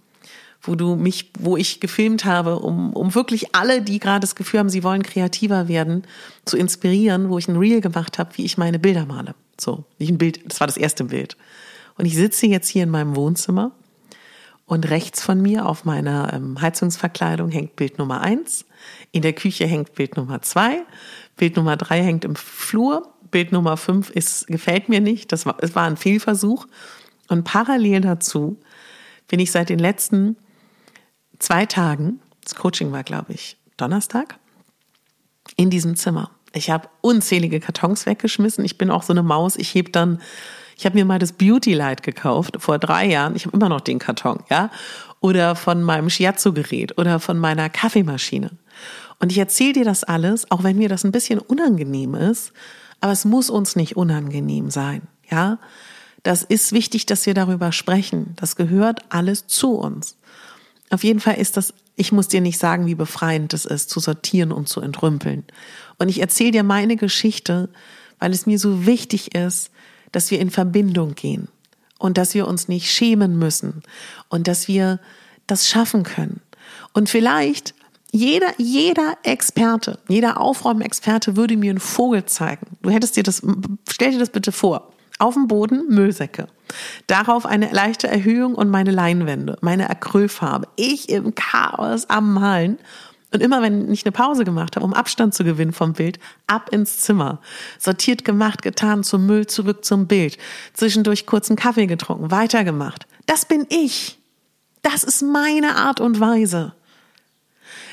wo 0.67 0.75
du 0.75 0.97
mich, 0.97 1.31
wo 1.39 1.57
ich 1.57 1.81
gefilmt 1.81 2.25
habe, 2.25 2.59
um, 2.59 2.93
um 2.93 3.15
wirklich 3.15 3.55
alle, 3.55 3.83
die 3.83 3.99
gerade 3.99 4.21
das 4.21 4.35
Gefühl 4.35 4.61
haben, 4.61 4.69
sie 4.69 4.83
wollen 4.83 5.03
kreativer 5.03 5.69
werden, 5.69 6.03
zu 6.45 6.57
inspirieren, 6.57 7.29
wo 7.29 7.39
ich 7.39 7.49
ein 7.49 7.57
Reel 7.57 7.81
gemacht 7.81 8.19
habe, 8.19 8.31
wie 8.37 8.45
ich 8.45 8.59
meine 8.59 8.79
Bilder 8.79 9.07
male. 9.07 9.35
So, 9.61 9.85
nicht 9.99 10.11
ein 10.11 10.19
Bild, 10.19 10.41
das 10.51 10.61
war 10.61 10.67
das 10.67 10.77
erste 10.77 11.05
Bild. 11.05 11.37
Und 11.97 12.05
ich 12.05 12.15
sitze 12.15 12.47
jetzt 12.47 12.69
hier 12.69 12.83
in 12.83 12.91
meinem 12.91 13.17
Wohnzimmer 13.17 13.73
und 14.67 14.91
rechts 14.91 15.23
von 15.23 15.41
mir 15.41 15.67
auf 15.67 15.85
meiner 15.85 16.33
ähm, 16.33 16.61
Heizungsverkleidung 16.61 17.51
hängt 17.51 17.77
Bild 17.77 17.99
Nummer 17.99 18.21
eins. 18.21 18.67
In 19.13 19.23
der 19.23 19.33
Küche 19.33 19.65
hängt 19.65 19.95
Bild 19.95 20.17
Nummer 20.17 20.43
zwei. 20.43 20.83
Bild 21.37 21.57
Nummer 21.57 21.77
drei 21.77 22.03
hängt 22.03 22.25
im 22.25 22.35
Flur. 22.35 23.13
Bild 23.31 23.53
Nummer 23.53 23.77
fünf 23.77 24.11
ist, 24.11 24.49
gefällt 24.49 24.89
mir 24.89 25.01
nicht. 25.01 25.31
Das 25.31 25.47
war, 25.47 25.57
es 25.61 25.75
war 25.77 25.87
ein 25.87 25.97
Fehlversuch. 25.97 26.67
Und 27.29 27.45
parallel 27.45 28.01
dazu 28.01 28.59
bin 29.29 29.39
ich 29.39 29.53
seit 29.53 29.69
den 29.69 29.79
letzten 29.79 30.37
zwei 31.39 31.67
Tagen, 31.67 32.21
das 32.43 32.55
Coaching 32.55 32.93
war, 32.93 33.03
glaube 33.03 33.33
ich, 33.33 33.57
Donnerstag, 33.77 34.39
in 35.57 35.71
diesem 35.71 35.97
Zimmer. 35.97 36.31
Ich 36.53 36.71
habe 36.71 36.89
unzählige 37.01 37.61
Kartons 37.61 38.07
weggeschmissen. 38.07 38.65
Ich 38.65 38.79
bin 38.79 38.91
auch 38.91 39.03
so 39.03 39.13
eine 39.13 39.23
Maus. 39.23 39.57
Ich 39.57 39.75
heb 39.75 39.93
dann, 39.93 40.21
ich 40.77 40.87
habe 40.87 40.97
mir 40.97 41.05
mal 41.05 41.19
das 41.19 41.33
Beauty 41.33 41.75
Light 41.75 42.03
gekauft 42.03 42.57
vor 42.59 42.79
drei 42.79 43.07
Jahren. 43.07 43.37
Ich 43.37 43.47
habe 43.47 43.57
immer 43.57 43.69
noch 43.69 43.81
den 43.81 43.99
Karton, 43.99 44.43
ja. 44.51 44.71
Oder 45.21 45.57
von 45.57 45.83
meinem 45.83 46.09
Shiatsu-Gerät 46.09 46.99
oder 46.99 47.21
von 47.21 47.39
meiner 47.39 47.69
Kaffeemaschine. 47.69 48.51
Und 49.19 49.33
ich 49.33 49.39
erzähle 49.39 49.75
dir 49.75 49.85
das 49.85 50.05
alles, 50.05 50.51
auch 50.51 50.63
wenn 50.63 50.79
mir 50.79 50.89
das 50.89 51.05
ein 51.05 51.13
bisschen 51.13 51.39
unangenehm 51.39 52.15
ist, 52.15 52.53
aber 53.01 53.13
es 53.13 53.25
muss 53.25 53.51
uns 53.51 53.77
nicht 53.77 53.97
unangenehm 53.97 54.71
sein, 54.71 55.03
ja. 55.31 55.59
Das 56.23 56.43
ist 56.43 56.73
wichtig, 56.73 57.07
dass 57.07 57.25
wir 57.27 57.35
darüber 57.35 57.71
sprechen. 57.71 58.35
Das 58.35 58.57
gehört 58.57 59.01
alles 59.11 59.47
zu 59.47 59.75
uns. 59.77 60.17
Auf 60.91 61.05
jeden 61.05 61.21
Fall 61.21 61.35
ist 61.35 61.57
das, 61.57 61.75
ich 61.97 62.13
muss 62.13 62.29
dir 62.29 62.41
nicht 62.41 62.59
sagen, 62.59 62.87
wie 62.87 62.95
befreiend 62.95 63.53
es 63.55 63.65
ist, 63.65 63.91
zu 63.91 64.01
sortieren 64.01 64.53
und 64.53 64.69
zu 64.69 64.81
entrümpeln. 64.81 65.45
Und 65.99 66.09
ich 66.09 66.21
erzähle 66.21 66.53
dir 66.53 66.63
meine 66.63 66.97
Geschichte, 66.97 67.69
weil 68.19 68.33
es 68.33 68.47
mir 68.47 68.59
so 68.59 68.87
wichtig 68.87 69.35
ist, 69.35 69.71
dass 70.13 70.31
wir 70.31 70.41
in 70.41 70.51
Verbindung 70.51 71.15
gehen 71.15 71.49
und 71.99 72.19
dass 72.19 72.35
wir 72.35 72.47
uns 72.47 72.69
nicht 72.69 72.91
schämen 72.91 73.39
müssen 73.39 73.83
und 74.29 74.49
dass 74.49 74.69
wir 74.69 75.01
das 75.47 75.69
schaffen 75.69 76.03
können. 76.03 76.41
Und 76.93 77.09
vielleicht 77.09 77.75
jeder, 78.13 78.55
jeder 78.59 79.19
Experte, 79.25 79.99
jeder 80.09 80.41
Aufräumexperte 80.41 81.37
würde 81.37 81.57
mir 81.57 81.71
einen 81.71 81.81
Vogel 81.81 82.25
zeigen. 82.25 82.79
Du 82.83 82.91
hättest 82.91 83.17
dir 83.17 83.23
das, 83.23 83.43
stell 83.91 84.13
dir 84.13 84.19
das 84.19 84.31
bitte 84.31 84.53
vor. 84.53 84.93
Auf 85.19 85.35
dem 85.35 85.49
Boden 85.49 85.87
Müllsäcke. 85.89 86.49
Darauf 87.07 87.47
eine 87.47 87.71
leichte 87.73 88.09
Erhöhung 88.09 88.55
und 88.55 88.69
meine 88.69 88.91
Leinwände, 88.91 89.57
meine 89.63 89.89
Acrylfarbe. 89.89 90.69
Ich 90.77 91.09
im 91.09 91.35
Chaos 91.35 92.11
am 92.11 92.35
Malen. 92.35 92.79
Und 93.33 93.43
immer 93.43 93.61
wenn 93.61 93.91
ich 93.91 94.05
eine 94.05 94.13
Pause 94.13 94.45
gemacht 94.45 94.77
habe, 94.77 94.85
um 94.85 94.95
Abstand 94.95 95.35
zu 95.35 95.45
gewinnen 95.45 95.73
vom 95.73 95.95
Bild, 95.95 96.19
ab 96.47 96.71
ins 96.71 97.01
Zimmer. 97.01 97.41
Sortiert 97.79 98.25
gemacht, 98.25 98.63
getan, 98.63 99.05
zum 99.05 99.27
Müll, 99.27 99.47
zurück 99.47 99.85
zum 99.85 100.07
Bild. 100.07 100.39
Zwischendurch 100.75 101.27
kurzen 101.27 101.57
Kaffee 101.57 101.87
getrunken, 101.87 102.31
weitergemacht. 102.31 103.07
Das 103.27 103.45
bin 103.45 103.67
ich. 103.69 104.19
Das 104.83 105.03
ist 105.03 105.23
meine 105.23 105.77
Art 105.77 106.01
und 106.01 106.21
Weise. 106.21 106.73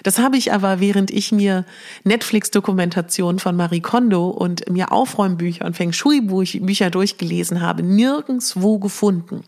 Das 0.04 0.20
habe 0.20 0.38
ich 0.38 0.52
aber, 0.52 0.80
während 0.82 1.12
ich 1.12 1.32
mir 1.32 1.66
Netflix-Dokumentationen 2.04 3.40
von 3.40 3.56
Marie 3.56 3.82
Kondo 3.82 4.28
und 4.28 4.70
mir 4.70 4.92
Aufräumbücher 4.92 5.66
und 5.66 5.76
Feng 5.76 5.94
Shui-Bücher 5.94 6.90
durchgelesen 6.90 7.62
habe, 7.62 7.84
nirgendswo 7.84 8.80
gefunden. 8.80 9.44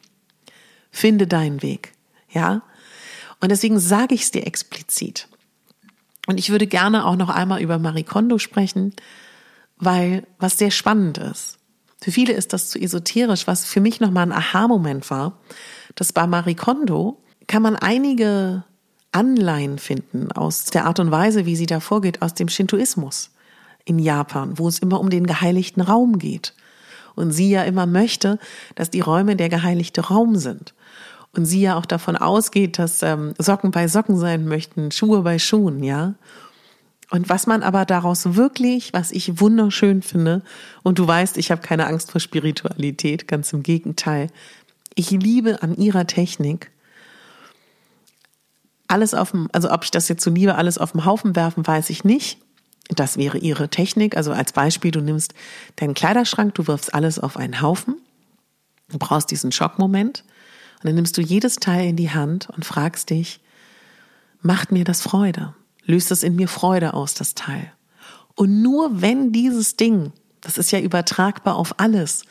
Finde 0.92 1.28
deinen 1.28 1.62
Weg. 1.62 1.92
Ja? 2.30 2.62
Und 3.42 3.52
deswegen 3.52 3.80
sage 3.80 4.16
ich 4.16 4.22
es 4.22 4.32
dir 4.32 4.48
explizit. 4.48 5.28
Und 6.26 6.40
ich 6.40 6.50
würde 6.50 6.68
gerne 6.68 7.06
auch 7.06 7.18
noch 7.18 7.30
einmal 7.30 7.62
über 7.62 7.78
Marie 7.78 8.04
Kondo 8.04 8.38
sprechen, 8.38 8.94
weil 9.78 10.26
was 10.40 10.58
sehr 10.58 10.72
spannend 10.72 11.18
ist. 11.18 11.60
Für 12.02 12.12
viele 12.12 12.34
ist 12.34 12.54
das 12.54 12.70
zu 12.70 12.80
esoterisch, 12.80 13.46
was 13.46 13.66
für 13.66 13.82
mich 13.82 14.00
nochmal 14.00 14.24
ein 14.24 14.32
Aha-Moment 14.32 15.10
war, 15.10 15.40
dass 15.96 16.14
bei 16.14 16.26
Marie 16.28 16.56
Kondo 16.56 17.22
kann 17.48 17.62
man 17.62 17.76
einige 17.76 18.64
Anleihen 19.16 19.80
finden 19.80 20.32
aus 20.34 20.66
der 20.66 20.86
Art 20.86 21.00
und 21.00 21.10
Weise, 21.10 21.46
wie 21.46 21.56
sie 21.56 21.66
da 21.66 21.80
vorgeht, 21.80 22.22
aus 22.22 22.34
dem 22.34 22.50
Shintoismus 22.50 23.32
in 23.86 23.98
Japan, 23.98 24.60
wo 24.60 24.68
es 24.68 24.80
immer 24.80 25.00
um 25.00 25.10
den 25.10 25.26
geheiligten 25.26 25.82
Raum 25.82 26.20
geht. 26.20 26.54
Und 27.16 27.32
sie 27.32 27.50
ja 27.50 27.64
immer 27.64 27.86
möchte, 27.86 28.40
dass 28.76 28.90
die 28.90 29.00
Räume 29.00 29.38
der 29.38 29.48
geheiligte 29.48 30.02
Raum 30.02 30.36
sind. 30.36 30.74
Und 31.32 31.46
sie 31.46 31.62
ja 31.62 31.78
auch 31.78 31.86
davon 31.86 32.18
ausgeht, 32.18 32.78
dass 32.78 33.04
ähm, 33.04 33.34
Socken 33.38 33.72
bei 33.72 33.88
Socken 33.88 34.18
sein 34.18 34.48
möchten, 34.48 34.92
Schuhe 34.92 35.22
bei 35.22 35.40
Schuhen, 35.40 35.82
ja. 35.82 36.16
Und 37.10 37.30
was 37.30 37.48
man 37.48 37.64
aber 37.64 37.86
daraus 37.86 38.36
wirklich, 38.36 38.92
was 38.92 39.12
ich 39.12 39.40
wunderschön 39.40 40.02
finde, 40.02 40.42
und 40.84 41.00
du 41.00 41.08
weißt, 41.08 41.38
ich 41.38 41.52
habe 41.52 41.62
keine 41.62 41.88
Angst 41.88 42.12
vor 42.12 42.20
Spiritualität, 42.20 43.30
ganz 43.30 43.54
im 43.54 43.64
Gegenteil. 43.64 44.30
Ich 44.96 45.12
liebe 45.12 45.62
an 45.62 45.76
ihrer 45.76 46.08
Technik, 46.08 46.72
alles 48.88 49.14
auf 49.14 49.32
dem, 49.32 49.50
also 49.52 49.72
ob 49.72 49.84
ich 49.84 49.92
das 49.92 50.08
jetzt 50.08 50.24
so 50.24 50.32
liebe, 50.32 50.56
alles 50.56 50.78
auf 50.78 50.92
dem 50.92 51.06
Haufen 51.06 51.36
werfen, 51.36 51.66
weiß 51.66 51.90
ich 51.90 52.04
nicht. 52.04 52.40
Das 52.90 53.18
wäre 53.18 53.38
ihre 53.38 53.70
Technik. 53.70 54.16
Also 54.16 54.32
als 54.32 54.54
Beispiel, 54.54 54.92
du 54.92 55.02
nimmst 55.02 55.34
deinen 55.78 55.96
Kleiderschrank, 55.96 56.54
du 56.54 56.68
wirfst 56.68 56.94
alles 56.94 57.18
auf 57.18 57.38
einen 57.38 57.62
Haufen. 57.62 57.96
Du 58.90 59.00
brauchst 59.00 59.32
diesen 59.32 59.52
Schockmoment. 59.52 60.24
Und 60.76 60.86
dann 60.86 60.96
nimmst 60.96 61.18
du 61.18 61.22
jedes 61.22 61.56
Teil 61.56 61.88
in 61.88 61.96
die 61.96 62.12
Hand 62.12 62.50
und 62.50 62.64
fragst 62.64 63.10
dich, 63.10 63.40
macht 64.42 64.72
mir 64.72 64.84
das 64.84 65.02
Freude? 65.02 65.56
Löst 65.84 66.12
es 66.12 66.22
in 66.22 66.36
mir 66.36 66.48
Freude 66.48 66.94
aus, 66.94 67.16
das 67.16 67.34
Teil? 67.34 67.72
Und 68.36 68.62
nur 68.62 69.02
wenn 69.02 69.32
dieses 69.32 69.78
Ding, 69.78 70.12
das 70.42 70.58
ist 70.60 70.72
ja 70.72 70.80
übertragbar 70.80 71.56
auf 71.56 71.80
alles, 71.80 72.24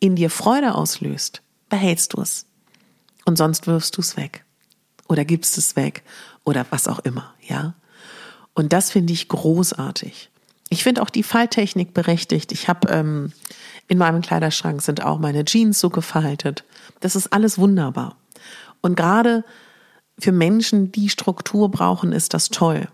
in 0.00 0.16
dir 0.16 0.30
Freude 0.30 0.74
auslöst, 0.74 1.42
behältst 1.68 2.14
du 2.14 2.22
es. 2.22 2.46
Und 3.26 3.36
sonst 3.36 3.66
wirfst 3.66 3.96
du 3.96 4.00
es 4.00 4.16
weg 4.16 4.44
oder 5.08 5.24
gibst 5.24 5.58
es 5.58 5.74
weg 5.74 6.04
oder 6.44 6.66
was 6.70 6.86
auch 6.86 7.00
immer, 7.00 7.34
ja. 7.46 7.74
Und 8.54 8.72
das 8.72 8.90
finde 8.90 9.12
ich 9.12 9.28
großartig. 9.28 10.30
Ich 10.70 10.82
finde 10.82 11.02
auch 11.02 11.10
die 11.10 11.22
Falltechnik 11.22 11.94
berechtigt. 11.94 12.52
Ich 12.52 12.68
habe 12.68 12.88
ähm, 12.88 13.32
in 13.86 13.98
meinem 13.98 14.20
Kleiderschrank 14.20 14.82
sind 14.82 15.02
auch 15.02 15.18
meine 15.18 15.44
Jeans 15.44 15.80
so 15.80 15.90
gefaltet. 15.90 16.64
Das 17.00 17.16
ist 17.16 17.32
alles 17.32 17.58
wunderbar. 17.58 18.16
Und 18.80 18.96
gerade 18.96 19.44
für 20.18 20.32
Menschen, 20.32 20.92
die 20.92 21.08
Struktur 21.08 21.70
brauchen, 21.70 22.12
ist 22.12 22.34
das 22.34 22.50
toll. 22.50 22.88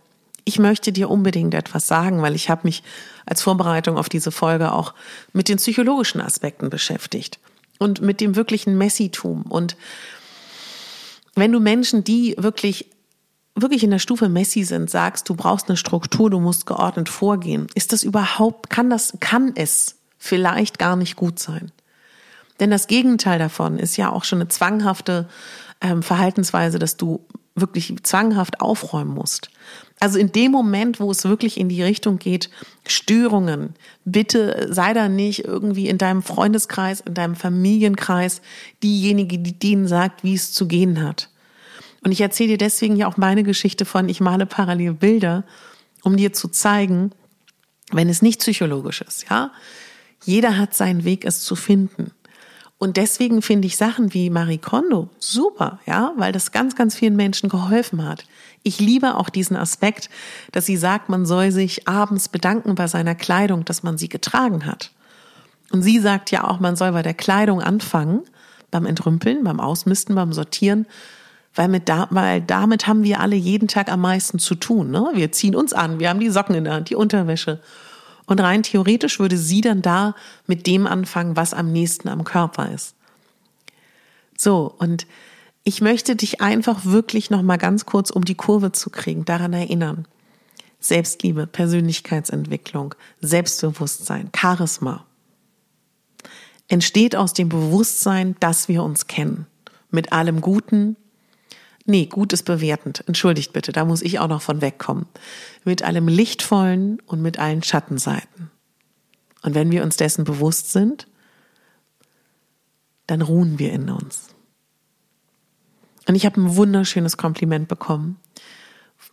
Ich 0.44 0.59
möchte 0.59 0.92
dir 0.92 1.11
unbedingt 1.11 1.54
etwas 1.54 1.87
sagen, 1.87 2.21
weil 2.21 2.35
ich 2.35 2.50
habe 2.50 2.62
mich 2.64 2.83
als 3.25 3.42
Vorbereitung 3.42 3.97
auf 3.97 4.09
diese 4.09 4.30
Folge 4.30 4.73
auch 4.73 4.92
mit 5.33 5.49
den 5.49 5.56
psychologischen 5.56 6.21
Aspekten 6.21 6.68
beschäftigt 6.68 7.38
und 7.78 8.02
mit 8.02 8.21
dem 8.21 8.37
wirklichen 8.37 8.76
Messitum 8.76 9.42
und 9.42 9.76
wenn 11.36 11.52
du 11.52 11.60
Menschen, 11.60 12.04
die 12.04 12.34
wirklich 12.38 12.90
wirklich 13.56 13.84
in 13.84 13.90
der 13.90 13.98
Stufe 13.98 14.28
Messi 14.28 14.64
sind, 14.64 14.90
sagst, 14.90 15.28
du 15.28 15.34
brauchst 15.34 15.68
eine 15.68 15.76
Struktur, 15.76 16.28
du 16.28 16.40
musst 16.40 16.66
geordnet 16.66 17.08
vorgehen, 17.08 17.68
ist 17.74 17.92
das 17.92 18.02
überhaupt, 18.02 18.68
kann 18.68 18.90
das, 18.90 19.14
kann 19.20 19.52
es 19.54 19.96
vielleicht 20.18 20.78
gar 20.78 20.96
nicht 20.96 21.16
gut 21.16 21.38
sein? 21.38 21.70
Denn 22.60 22.70
das 22.70 22.86
Gegenteil 22.86 23.38
davon 23.38 23.78
ist 23.78 23.96
ja 23.96 24.10
auch 24.10 24.24
schon 24.24 24.40
eine 24.40 24.48
zwanghafte 24.48 25.28
ähm, 25.80 26.02
Verhaltensweise, 26.02 26.78
dass 26.78 26.96
du 26.96 27.24
wirklich 27.54 27.94
zwanghaft 28.02 28.61
aufräumen 28.61 29.14
musst. 29.14 29.50
Also 30.00 30.18
in 30.18 30.32
dem 30.32 30.50
Moment, 30.50 30.99
wo 30.99 31.11
es 31.11 31.25
wirklich 31.25 31.58
in 31.58 31.68
die 31.68 31.82
Richtung 31.82 32.18
geht, 32.18 32.50
Störungen, 32.87 33.75
bitte 34.04 34.66
sei 34.70 34.92
da 34.92 35.08
nicht 35.08 35.44
irgendwie 35.44 35.88
in 35.88 35.99
deinem 35.99 36.23
Freundeskreis, 36.23 37.00
in 37.00 37.14
deinem 37.14 37.37
Familienkreis 37.37 38.42
diejenige, 38.82 39.38
die 39.38 39.58
denen 39.58 39.87
sagt, 39.87 40.25
wie 40.25 40.34
es 40.34 40.52
zu 40.52 40.66
gehen 40.66 41.02
hat. 41.02 41.30
Und 42.02 42.12
ich 42.12 42.20
erzähle 42.20 42.50
dir 42.50 42.58
deswegen 42.58 42.96
ja 42.96 43.06
auch 43.06 43.16
meine 43.16 43.44
Geschichte 43.44 43.84
von, 43.84 44.08
ich 44.08 44.20
male 44.20 44.46
parallel 44.46 44.92
Bilder, 44.94 45.44
um 46.02 46.16
dir 46.16 46.32
zu 46.32 46.49
zeigen, 46.49 47.12
wenn 47.92 48.08
es 48.08 48.20
nicht 48.20 48.40
psychologisch 48.40 49.00
ist, 49.00 49.26
ja. 49.30 49.52
Jeder 50.25 50.56
hat 50.56 50.75
seinen 50.75 51.04
Weg, 51.04 51.26
es 51.26 51.40
zu 51.42 51.54
finden. 51.54 52.11
Und 52.78 52.96
deswegen 52.96 53.40
finde 53.40 53.66
ich 53.66 53.76
Sachen 53.76 54.12
wie 54.14 54.30
Marie 54.30 54.58
Kondo 54.58 55.08
super, 55.18 55.78
ja, 55.86 56.12
weil 56.16 56.32
das 56.32 56.52
ganz, 56.52 56.74
ganz 56.74 56.94
vielen 56.94 57.16
Menschen 57.16 57.48
geholfen 57.48 58.04
hat. 58.04 58.24
Ich 58.62 58.80
liebe 58.80 59.14
auch 59.16 59.30
diesen 59.30 59.56
Aspekt, 59.56 60.10
dass 60.52 60.66
sie 60.66 60.76
sagt, 60.76 61.08
man 61.08 61.24
soll 61.24 61.50
sich 61.50 61.86
abends 61.86 62.28
bedanken 62.28 62.74
bei 62.74 62.86
seiner 62.86 63.14
Kleidung, 63.14 63.64
dass 63.64 63.82
man 63.82 63.96
sie 63.96 64.08
getragen 64.08 64.66
hat. 64.66 64.90
Und 65.70 65.82
sie 65.82 65.98
sagt 65.98 66.30
ja 66.30 66.44
auch, 66.44 66.60
man 66.60 66.76
soll 66.76 66.92
bei 66.92 67.02
der 67.02 67.14
Kleidung 67.14 67.62
anfangen, 67.62 68.22
beim 68.70 68.86
Entrümpeln, 68.86 69.44
beim 69.44 69.60
Ausmisten, 69.60 70.14
beim 70.14 70.32
Sortieren, 70.32 70.86
weil, 71.54 71.68
mit 71.68 71.88
da, 71.88 72.08
weil 72.10 72.40
damit 72.40 72.86
haben 72.86 73.04
wir 73.04 73.20
alle 73.20 73.36
jeden 73.36 73.68
Tag 73.68 73.90
am 73.90 74.00
meisten 74.00 74.38
zu 74.38 74.56
tun. 74.56 74.90
Ne? 74.90 75.10
Wir 75.14 75.30
ziehen 75.30 75.54
uns 75.54 75.72
an, 75.72 76.00
wir 76.00 76.08
haben 76.08 76.20
die 76.20 76.30
Socken 76.30 76.56
in 76.56 76.64
der 76.64 76.74
Hand, 76.74 76.90
die 76.90 76.96
Unterwäsche. 76.96 77.60
Und 78.26 78.40
rein 78.40 78.62
theoretisch 78.62 79.18
würde 79.18 79.36
sie 79.36 79.60
dann 79.60 79.82
da 79.82 80.14
mit 80.46 80.66
dem 80.66 80.86
anfangen, 80.86 81.36
was 81.36 81.52
am 81.52 81.72
nächsten 81.72 82.08
am 82.08 82.24
Körper 82.24 82.70
ist. 82.72 82.94
So, 84.36 84.74
und 84.78 85.06
ich 85.62 85.80
möchte 85.80 86.16
dich 86.16 86.40
einfach 86.40 86.84
wirklich 86.84 87.30
noch 87.30 87.42
mal 87.42 87.56
ganz 87.56 87.86
kurz, 87.86 88.10
um 88.10 88.24
die 88.24 88.34
Kurve 88.34 88.72
zu 88.72 88.90
kriegen, 88.90 89.24
daran 89.24 89.52
erinnern. 89.52 90.06
Selbstliebe, 90.80 91.46
Persönlichkeitsentwicklung, 91.46 92.94
Selbstbewusstsein, 93.20 94.30
Charisma 94.36 95.06
entsteht 96.68 97.16
aus 97.16 97.32
dem 97.32 97.48
Bewusstsein, 97.48 98.36
dass 98.40 98.68
wir 98.68 98.82
uns 98.82 99.06
kennen. 99.06 99.46
Mit 99.90 100.12
allem 100.12 100.40
Guten. 100.40 100.96
Nee, 101.86 102.06
gut 102.06 102.32
ist 102.32 102.44
bewertend. 102.44 103.04
Entschuldigt 103.06 103.52
bitte, 103.52 103.72
da 103.72 103.84
muss 103.84 104.00
ich 104.00 104.18
auch 104.18 104.28
noch 104.28 104.42
von 104.42 104.62
wegkommen. 104.62 105.06
Mit 105.64 105.82
allem 105.82 106.08
Lichtvollen 106.08 107.00
und 107.06 107.20
mit 107.20 107.38
allen 107.38 107.62
Schattenseiten. 107.62 108.50
Und 109.42 109.54
wenn 109.54 109.70
wir 109.70 109.82
uns 109.82 109.96
dessen 109.96 110.24
bewusst 110.24 110.72
sind, 110.72 111.06
dann 113.06 113.20
ruhen 113.20 113.58
wir 113.58 113.72
in 113.72 113.90
uns. 113.90 114.28
Und 116.08 116.14
ich 116.14 116.24
habe 116.24 116.40
ein 116.40 116.56
wunderschönes 116.56 117.16
Kompliment 117.16 117.68
bekommen 117.68 118.18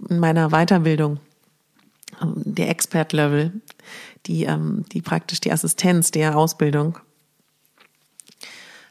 in 0.09 0.19
meiner 0.19 0.49
Weiterbildung, 0.49 1.19
ähm, 2.21 2.33
der 2.45 2.69
Expert-Level, 2.69 3.61
die, 4.25 4.43
ähm, 4.45 4.85
die 4.91 5.01
praktisch 5.01 5.41
die 5.41 5.51
Assistenz 5.51 6.11
der 6.11 6.37
Ausbildung, 6.37 6.99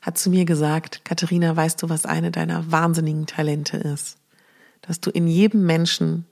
hat 0.00 0.19
zu 0.19 0.30
mir 0.30 0.45
gesagt, 0.45 1.04
Katharina, 1.04 1.54
weißt 1.54 1.83
du, 1.83 1.88
was 1.88 2.07
eine 2.07 2.30
deiner 2.30 2.71
wahnsinnigen 2.71 3.26
Talente 3.26 3.76
ist? 3.76 4.16
Dass 4.83 5.00
du 5.00 5.11
in 5.11 5.26
jedem 5.26 5.66
Menschen 5.66 6.25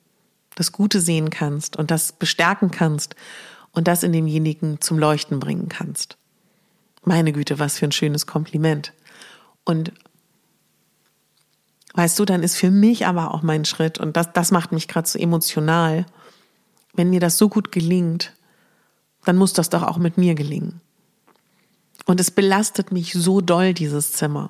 das 0.55 0.73
Gute 0.73 1.01
sehen 1.01 1.31
kannst 1.31 1.77
und 1.77 1.91
das 1.91 2.13
bestärken 2.13 2.71
kannst 2.71 3.15
und 3.73 3.87
das 3.87 4.03
in 4.03 4.13
demjenigen 4.13 4.81
zum 4.81 4.99
Leuchten 4.99 5.39
bringen 5.39 5.69
kannst. 5.69 6.17
Meine 7.05 7.33
Güte, 7.33 7.59
was 7.59 7.79
für 7.79 7.87
ein 7.87 7.93
schönes 7.93 8.27
Kompliment. 8.27 8.93
Und 9.65 9.93
weißt 11.95 12.19
du, 12.19 12.25
dann 12.25 12.43
ist 12.43 12.57
für 12.57 12.71
mich 12.71 13.07
aber 13.07 13.35
auch 13.35 13.43
mein 13.43 13.65
Schritt, 13.65 13.99
und 13.99 14.17
das, 14.17 14.33
das 14.33 14.51
macht 14.51 14.73
mich 14.73 14.89
gerade 14.89 15.09
so 15.09 15.19
emotional, 15.19 16.07
wenn 16.95 17.11
mir 17.11 17.21
das 17.21 17.39
so 17.39 17.49
gut 17.49 17.71
gelingt, 17.71 18.33
dann 19.25 19.37
muss 19.37 19.53
das 19.53 19.69
doch 19.69 19.83
auch 19.83 19.99
mit 19.99 20.19
mir 20.19 20.35
gelingen. 20.35 20.81
Und 22.09 22.21
es 22.21 22.31
belastet 22.31 22.91
mich 22.91 23.13
so 23.13 23.43
doll, 23.43 23.75
dieses 23.75 24.13
Zimmer. 24.13 24.49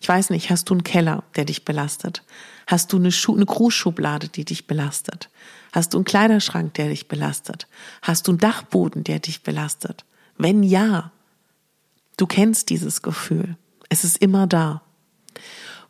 Ich 0.00 0.08
weiß 0.08 0.30
nicht, 0.30 0.50
hast 0.50 0.70
du 0.70 0.74
einen 0.74 0.84
Keller, 0.84 1.24
der 1.34 1.44
dich 1.44 1.64
belastet? 1.64 2.22
Hast 2.68 2.92
du 2.92 2.96
eine, 2.96 3.08
eine 3.08 3.44
Grußschublade, 3.44 4.28
die 4.28 4.44
dich 4.44 4.68
belastet? 4.68 5.28
Hast 5.72 5.92
du 5.94 5.98
einen 5.98 6.04
Kleiderschrank, 6.04 6.74
der 6.74 6.90
dich 6.90 7.08
belastet? 7.08 7.66
Hast 8.02 8.28
du 8.28 8.30
einen 8.30 8.38
Dachboden, 8.38 9.02
der 9.02 9.18
dich 9.18 9.42
belastet? 9.42 10.04
Wenn 10.38 10.62
ja, 10.62 11.10
du 12.18 12.26
kennst 12.28 12.70
dieses 12.70 13.02
Gefühl. 13.02 13.56
Es 13.88 14.04
ist 14.04 14.18
immer 14.18 14.46
da. 14.46 14.82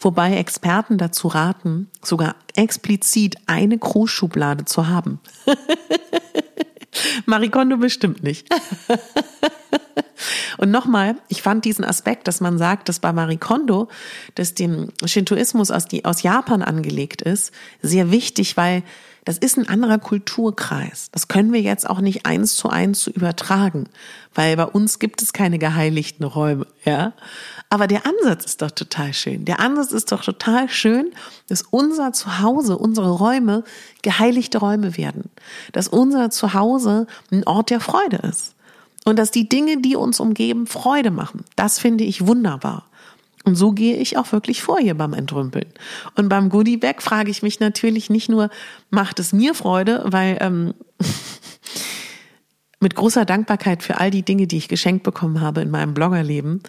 Wobei 0.01 0.39
Experten 0.39 0.97
dazu 0.97 1.29
raten, 1.29 1.91
sogar 2.03 2.37
explizit 2.57 3.37
eine 3.45 3.77
Großschublade 3.77 4.65
zu 4.65 4.89
haben. 4.89 5.21
Marikondo 7.27 7.77
bestimmt 7.77 8.23
nicht. 8.23 8.49
Und 10.59 10.71
nochmal, 10.71 11.17
ich 11.29 11.43
fand 11.43 11.65
diesen 11.65 11.85
Aspekt, 11.85 12.29
dass 12.29 12.41
man 12.41 12.59
sagt, 12.59 12.89
dass 12.89 13.01
bei 13.01 13.13
Marikondo, 13.13 13.89
dass 14.35 14.55
dem 14.55 14.89
Shintoismus 15.05 15.71
aus, 15.71 15.87
die, 15.87 16.05
aus 16.05 16.23
Japan 16.23 16.63
angelegt 16.63 17.23
ist, 17.23 17.53
sehr 17.83 18.11
wichtig, 18.11 18.57
weil 18.57 18.83
das 19.25 19.39
ist 19.39 19.57
ein 19.57 19.69
anderer 19.69 19.99
Kulturkreis. 19.99 21.09
Das 21.13 21.29
können 21.29 21.53
wir 21.53 21.61
jetzt 21.61 21.89
auch 21.89 22.01
nicht 22.01 22.27
eins 22.27 22.57
zu 22.57 22.69
eins 22.69 23.01
zu 23.01 23.11
übertragen, 23.11 23.89
weil 24.35 24.57
bei 24.57 24.65
uns 24.65 24.99
gibt 24.99 25.23
es 25.23 25.33
keine 25.33 25.61
geheiligten 25.61 26.25
Räume, 26.25 26.67
ja. 26.85 27.13
Aber 27.69 27.87
der 27.87 28.03
Ansatz 28.05 28.45
ist 28.45 28.63
doch 28.63 28.73
total 28.73 29.15
schön. 29.15 29.45
Der 29.45 29.61
Ansatz 29.61 29.93
ist 29.93 30.11
doch 30.11 30.25
total 30.25 30.69
schön, 30.69 31.13
dass 31.49 31.63
unser 31.63 32.13
Zuhause, 32.13 32.77
unsere 32.77 33.11
Räume 33.11 33.63
geheiligte 34.03 34.59
Räume 34.59 34.97
werden. 34.97 35.31
Dass 35.71 35.87
unser 35.87 36.31
Zuhause 36.31 37.07
ein 37.31 37.47
Ort 37.47 37.71
der 37.71 37.81
Freude 37.81 38.17
ist. 38.29 38.57
Und 39.05 39.19
dass 39.19 39.31
die 39.31 39.49
Dinge, 39.49 39.81
die 39.81 39.97
uns 39.97 40.21
umgeben, 40.21 40.67
Freude 40.67 41.11
machen. 41.11 41.45
Das 41.57 41.79
finde 41.79 42.05
ich 42.05 42.27
wunderbar. 42.27 42.87
Und 43.45 43.57
so 43.57 43.73
gehe 43.73 43.97
ich 43.97 44.17
auch 44.17 44.31
wirklich 44.31 44.63
vor 44.63 44.79
hier 44.79 44.95
beim 44.95 45.15
Entrümpeln. 45.15 45.67
Und 46.15 46.29
beim 46.29 46.49
Goodie 46.49 46.77
Bag 46.77 47.03
frage 47.03 47.31
ich 47.31 47.43
mich 47.43 47.59
natürlich 47.59 48.09
nicht 48.09 48.29
nur, 48.29 48.51
macht 48.91 49.19
es 49.19 49.33
mir 49.33 49.55
Freude, 49.55 50.05
weil 50.07 50.39
ähm, 50.41 50.75
mit 52.81 52.95
großer 52.95 53.25
Dankbarkeit 53.25 53.83
für 53.83 53.99
all 53.99 54.11
die 54.11 54.23
Dinge, 54.23 54.47
die 54.47 54.59
ich 54.59 54.69
geschenkt 54.69 55.03
bekommen 55.03 55.41
habe 55.41 55.61
in 55.61 55.71
meinem 55.71 55.95
Bloggerleben, 55.95 56.63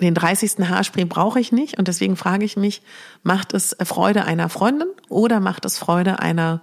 den 0.00 0.14
30. 0.14 0.68
Haarspray 0.68 1.04
brauche 1.04 1.38
ich 1.38 1.52
nicht 1.52 1.78
und 1.78 1.86
deswegen 1.86 2.16
frage 2.16 2.44
ich 2.44 2.56
mich, 2.56 2.82
macht 3.22 3.54
es 3.54 3.76
Freude 3.84 4.24
einer 4.24 4.48
Freundin 4.48 4.88
oder 5.08 5.38
macht 5.38 5.64
es 5.64 5.78
Freude 5.78 6.18
einer 6.18 6.62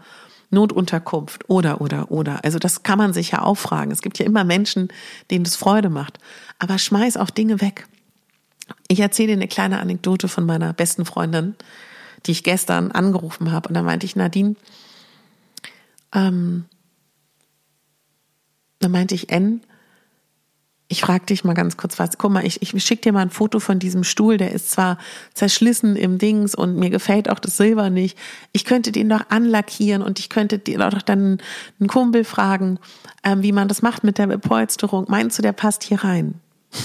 Notunterkunft 0.52 1.50
oder, 1.50 1.82
oder, 1.82 2.12
oder. 2.12 2.44
Also 2.44 2.60
das 2.60 2.84
kann 2.84 2.98
man 2.98 3.14
sich 3.14 3.32
ja 3.32 3.42
auch 3.42 3.58
fragen. 3.58 3.92
Es 3.92 4.02
gibt 4.02 4.20
ja 4.20 4.26
immer 4.26 4.44
Menschen, 4.44 4.90
denen 5.30 5.44
das 5.44 5.56
Freude 5.56 5.90
macht. 5.90 6.20
Aber 6.60 6.78
schmeiß 6.78 7.18
auch 7.18 7.30
Dinge 7.30 7.62
weg. 7.62 7.88
Ich 8.88 9.00
erzähle 9.00 9.30
dir 9.30 9.34
eine 9.34 9.48
kleine 9.48 9.80
Anekdote 9.80 10.28
von 10.28 10.46
meiner 10.46 10.74
besten 10.74 11.06
Freundin, 11.06 11.56
die 12.26 12.32
ich 12.32 12.44
gestern 12.44 12.92
angerufen 12.92 13.52
habe. 13.52 13.70
Und 13.70 13.76
da 13.76 13.82
meinte 13.82 14.06
ich, 14.06 14.16
Nadine, 14.16 14.56
ähm, 16.14 16.66
da 18.80 18.90
meinte 18.90 19.16
ich, 19.16 19.30
N, 19.30 19.62
ich 20.92 21.02
frage 21.02 21.26
dich 21.26 21.46
mal 21.46 21.54
ganz 21.54 21.78
kurz 21.78 22.00
was. 22.00 22.18
Guck 22.18 22.32
mal, 22.32 22.46
ich, 22.46 22.62
ich 22.62 22.84
schicke 22.84 23.02
dir 23.02 23.14
mal 23.14 23.22
ein 23.22 23.30
Foto 23.30 23.62
von 23.62 23.80
diesem 23.80 24.04
Stuhl, 24.04 24.38
der 24.38 24.52
ist 24.52 24.72
zwar 24.72 24.98
zerschlissen 25.34 25.96
im 25.96 26.18
Dings 26.18 26.54
und 26.54 26.76
mir 26.76 26.90
gefällt 26.90 27.30
auch 27.30 27.40
das 27.40 27.56
Silber 27.56 27.90
nicht. 27.90 28.18
Ich 28.52 28.66
könnte 28.66 28.92
den 28.92 29.08
doch 29.08 29.30
anlackieren 29.30 30.02
und 30.02 30.20
ich 30.20 30.28
könnte 30.28 30.60
dir 30.60 30.78
doch 30.80 31.02
dann 31.02 31.38
einen 31.80 31.88
Kumpel 31.88 32.26
fragen, 32.26 32.78
ähm, 33.24 33.42
wie 33.42 33.54
man 33.54 33.70
das 33.70 33.82
macht 33.82 34.04
mit 34.04 34.18
der 34.18 34.28
Bepolsterung. 34.28 35.06
Meinst 35.08 35.38
du, 35.38 35.42
der 35.42 35.54
passt 35.54 35.84
hier 35.84 36.04
rein? 36.04 36.36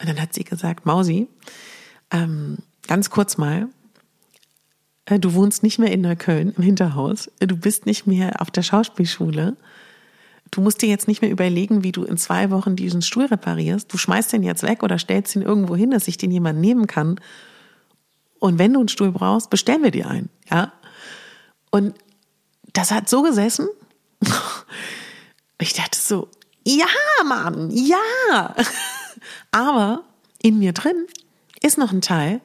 Und 0.00 0.08
dann 0.08 0.20
hat 0.20 0.34
sie 0.34 0.44
gesagt, 0.44 0.84
Mausi, 0.84 1.28
ähm, 2.10 2.58
ganz 2.88 3.08
kurz 3.08 3.38
mal, 3.38 3.68
äh, 5.06 5.20
du 5.20 5.34
wohnst 5.34 5.62
nicht 5.62 5.78
mehr 5.78 5.92
in 5.92 6.00
Neukölln 6.00 6.52
im 6.56 6.62
Hinterhaus, 6.62 7.30
du 7.38 7.56
bist 7.56 7.86
nicht 7.86 8.06
mehr 8.06 8.42
auf 8.42 8.50
der 8.50 8.62
Schauspielschule. 8.62 9.56
Du 10.54 10.60
musst 10.60 10.80
dir 10.82 10.88
jetzt 10.88 11.08
nicht 11.08 11.20
mehr 11.20 11.32
überlegen, 11.32 11.82
wie 11.82 11.90
du 11.90 12.04
in 12.04 12.16
zwei 12.16 12.48
Wochen 12.52 12.76
diesen 12.76 13.02
Stuhl 13.02 13.24
reparierst. 13.24 13.92
Du 13.92 13.98
schmeißt 13.98 14.32
den 14.32 14.44
jetzt 14.44 14.62
weg 14.62 14.84
oder 14.84 15.00
stellst 15.00 15.34
ihn 15.34 15.42
irgendwo 15.42 15.74
hin, 15.74 15.90
dass 15.90 16.04
sich 16.04 16.16
den 16.16 16.30
jemand 16.30 16.60
nehmen 16.60 16.86
kann. 16.86 17.20
Und 18.38 18.60
wenn 18.60 18.72
du 18.72 18.78
einen 18.78 18.88
Stuhl 18.88 19.10
brauchst, 19.10 19.50
bestellen 19.50 19.82
wir 19.82 19.90
dir 19.90 20.08
einen, 20.08 20.30
ja? 20.48 20.72
Und 21.72 21.96
das 22.72 22.92
hat 22.92 23.08
so 23.08 23.22
gesessen. 23.22 23.68
Ich 25.60 25.72
dachte 25.72 25.96
so, 25.96 26.28
ja, 26.66 26.84
Mann, 27.24 27.70
ja. 27.70 28.54
Aber 29.52 30.02
in 30.42 30.58
mir 30.58 30.72
drin 30.72 31.06
ist 31.62 31.78
noch 31.78 31.92
ein 31.92 32.00
Teil 32.00 32.40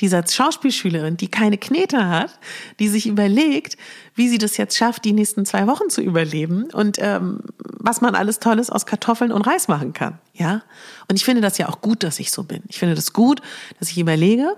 dieser 0.00 0.26
Schauspielschülerin, 0.26 1.16
die 1.16 1.28
keine 1.28 1.58
Knete 1.58 2.08
hat, 2.08 2.38
die 2.80 2.88
sich 2.88 3.06
überlegt, 3.06 3.76
wie 4.14 4.28
sie 4.28 4.38
das 4.38 4.56
jetzt 4.56 4.76
schafft, 4.76 5.04
die 5.04 5.12
nächsten 5.12 5.46
zwei 5.46 5.66
Wochen 5.66 5.90
zu 5.90 6.00
überleben 6.00 6.64
und 6.72 6.96
ähm, 7.00 7.40
was 7.78 8.00
man 8.00 8.14
alles 8.14 8.40
Tolles 8.40 8.70
aus 8.70 8.86
Kartoffeln 8.86 9.30
und 9.32 9.42
Reis 9.42 9.68
machen 9.68 9.92
kann. 9.92 10.18
Ja, 10.34 10.62
und 11.08 11.16
ich 11.16 11.24
finde 11.24 11.40
das 11.40 11.58
ja 11.58 11.68
auch 11.68 11.80
gut, 11.80 12.02
dass 12.02 12.18
ich 12.18 12.30
so 12.30 12.42
bin. 12.42 12.62
Ich 12.68 12.78
finde 12.78 12.94
das 12.94 13.12
gut, 13.12 13.40
dass 13.78 13.90
ich 13.90 13.98
überlege, 13.98 14.56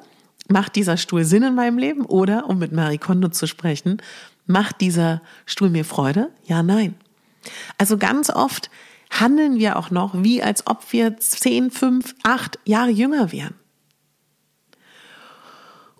macht 0.48 0.76
dieser 0.76 0.96
Stuhl 0.96 1.24
Sinn 1.24 1.42
in 1.42 1.54
meinem 1.54 1.78
Leben 1.78 2.04
oder, 2.06 2.48
um 2.48 2.58
mit 2.58 2.72
Marie 2.72 2.98
Kondo 2.98 3.28
zu 3.28 3.46
sprechen, 3.46 4.00
macht 4.46 4.80
dieser 4.80 5.22
Stuhl 5.46 5.70
mir 5.70 5.84
Freude? 5.84 6.30
Ja, 6.44 6.62
nein. 6.62 6.94
Also 7.78 7.98
ganz 7.98 8.30
oft 8.30 8.70
handeln 9.10 9.58
wir 9.58 9.76
auch 9.76 9.90
noch, 9.90 10.22
wie 10.22 10.42
als 10.42 10.66
ob 10.66 10.92
wir 10.92 11.16
zehn, 11.18 11.70
fünf, 11.70 12.14
acht 12.22 12.58
Jahre 12.64 12.90
jünger 12.90 13.32
wären. 13.32 13.54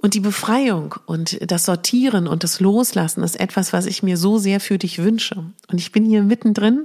Und 0.04 0.12
die 0.12 0.20
Befreiung 0.20 0.96
und 1.06 1.50
das 1.50 1.64
Sortieren 1.64 2.26
und 2.26 2.44
das 2.44 2.60
Loslassen 2.60 3.22
ist 3.22 3.40
etwas, 3.40 3.72
was 3.72 3.86
ich 3.86 4.02
mir 4.02 4.18
so 4.18 4.36
sehr 4.36 4.60
für 4.60 4.76
dich 4.76 4.98
wünsche. 4.98 5.36
Und 5.68 5.78
ich 5.78 5.92
bin 5.92 6.04
hier 6.04 6.22
mittendrin 6.22 6.82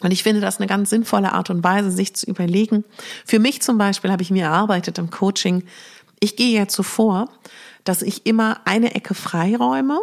und 0.00 0.10
ich 0.10 0.22
finde 0.22 0.40
das 0.40 0.56
eine 0.56 0.66
ganz 0.66 0.88
sinnvolle 0.88 1.32
Art 1.34 1.50
und 1.50 1.62
Weise, 1.62 1.90
sich 1.90 2.16
zu 2.16 2.24
überlegen. 2.24 2.82
Für 3.26 3.38
mich 3.38 3.60
zum 3.60 3.76
Beispiel 3.76 4.10
habe 4.10 4.22
ich 4.22 4.30
mir 4.30 4.44
erarbeitet 4.44 4.96
im 4.96 5.10
Coaching, 5.10 5.64
ich 6.18 6.34
gehe 6.34 6.58
jetzt 6.58 6.74
so 6.74 6.82
vor, 6.82 7.28
dass 7.84 8.00
ich 8.00 8.24
immer 8.24 8.62
eine 8.64 8.94
Ecke 8.94 9.12
freiräume 9.12 10.00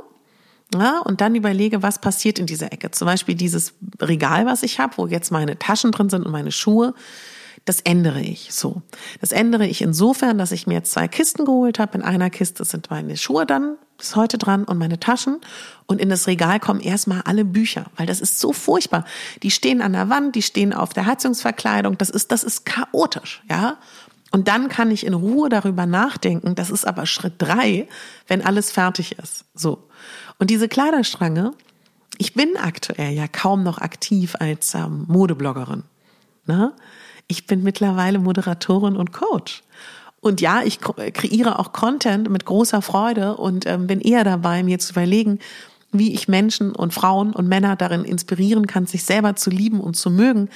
ja, 0.75 0.99
und 0.99 1.21
dann 1.21 1.33
überlege, 1.33 1.81
was 1.81 2.01
passiert 2.01 2.37
in 2.37 2.45
dieser 2.45 2.71
Ecke. 2.71 2.91
Zum 2.91 3.07
Beispiel 3.07 3.33
dieses 3.33 3.73
Regal, 3.99 4.45
was 4.45 4.61
ich 4.61 4.79
habe, 4.79 4.95
wo 4.97 5.07
jetzt 5.07 5.31
meine 5.31 5.57
Taschen 5.57 5.91
drin 5.91 6.11
sind 6.11 6.27
und 6.27 6.31
meine 6.31 6.51
Schuhe. 6.51 6.93
Das 7.65 7.79
ändere 7.81 8.21
ich 8.21 8.53
so. 8.53 8.81
Das 9.19 9.31
ändere 9.31 9.67
ich 9.67 9.81
insofern, 9.81 10.37
dass 10.37 10.51
ich 10.51 10.65
mir 10.65 10.73
jetzt 10.75 10.91
zwei 10.91 11.07
Kisten 11.07 11.45
geholt 11.45 11.77
habe. 11.77 11.97
In 11.97 12.03
einer 12.03 12.29
Kiste 12.29 12.65
sind 12.65 12.89
meine 12.89 13.17
Schuhe 13.17 13.45
dann 13.45 13.77
bis 13.97 14.15
heute 14.15 14.39
dran 14.39 14.63
und 14.63 14.79
meine 14.79 14.99
Taschen 14.99 15.37
und 15.85 16.01
in 16.01 16.09
das 16.09 16.25
Regal 16.25 16.59
kommen 16.59 16.79
erstmal 16.79 17.21
alle 17.21 17.45
Bücher, 17.45 17.85
weil 17.97 18.07
das 18.07 18.19
ist 18.19 18.39
so 18.39 18.51
furchtbar. 18.51 19.05
Die 19.43 19.51
stehen 19.51 19.79
an 19.79 19.93
der 19.93 20.09
Wand, 20.09 20.33
die 20.33 20.41
stehen 20.41 20.73
auf 20.73 20.93
der 20.93 21.05
Heizungsverkleidung, 21.05 21.99
das 21.99 22.09
ist, 22.09 22.31
das 22.31 22.43
ist 22.43 22.65
chaotisch, 22.65 23.43
ja. 23.47 23.77
Und 24.31 24.47
dann 24.47 24.69
kann 24.69 24.89
ich 24.89 25.05
in 25.05 25.13
Ruhe 25.13 25.49
darüber 25.49 25.85
nachdenken. 25.85 26.55
Das 26.55 26.69
ist 26.69 26.87
aber 26.87 27.05
Schritt 27.05 27.33
drei, 27.37 27.87
wenn 28.27 28.41
alles 28.41 28.71
fertig 28.71 29.19
ist. 29.19 29.43
So. 29.53 29.89
Und 30.39 30.49
diese 30.49 30.69
Kleiderstrange, 30.69 31.51
ich 32.17 32.33
bin 32.33 32.55
aktuell 32.55 33.11
ja 33.11 33.27
kaum 33.27 33.63
noch 33.63 33.77
aktiv 33.77 34.35
als 34.39 34.73
ähm, 34.73 35.03
Modebloggerin. 35.09 35.83
Ne? 36.45 36.73
Ich 37.31 37.47
bin 37.47 37.63
mittlerweile 37.63 38.19
Moderatorin 38.19 38.97
und 38.97 39.13
Coach. 39.13 39.63
Und 40.19 40.41
ja, 40.41 40.63
ich 40.63 40.81
kreiere 40.81 41.59
auch 41.59 41.71
Content 41.71 42.29
mit 42.29 42.43
großer 42.43 42.81
Freude 42.81 43.37
und 43.37 43.65
ähm, 43.65 43.87
bin 43.87 44.01
eher 44.01 44.25
dabei, 44.25 44.63
mir 44.63 44.79
zu 44.79 44.91
überlegen, 44.91 45.39
wie 45.93 46.13
ich 46.13 46.27
Menschen 46.27 46.75
und 46.75 46.93
Frauen 46.93 47.31
und 47.31 47.47
Männer 47.47 47.77
darin 47.77 48.03
inspirieren 48.03 48.67
kann, 48.67 48.85
sich 48.85 49.05
selber 49.05 49.37
zu 49.37 49.49
lieben 49.49 49.79
und 49.79 49.95
zu 49.95 50.11
mögen. 50.11 50.49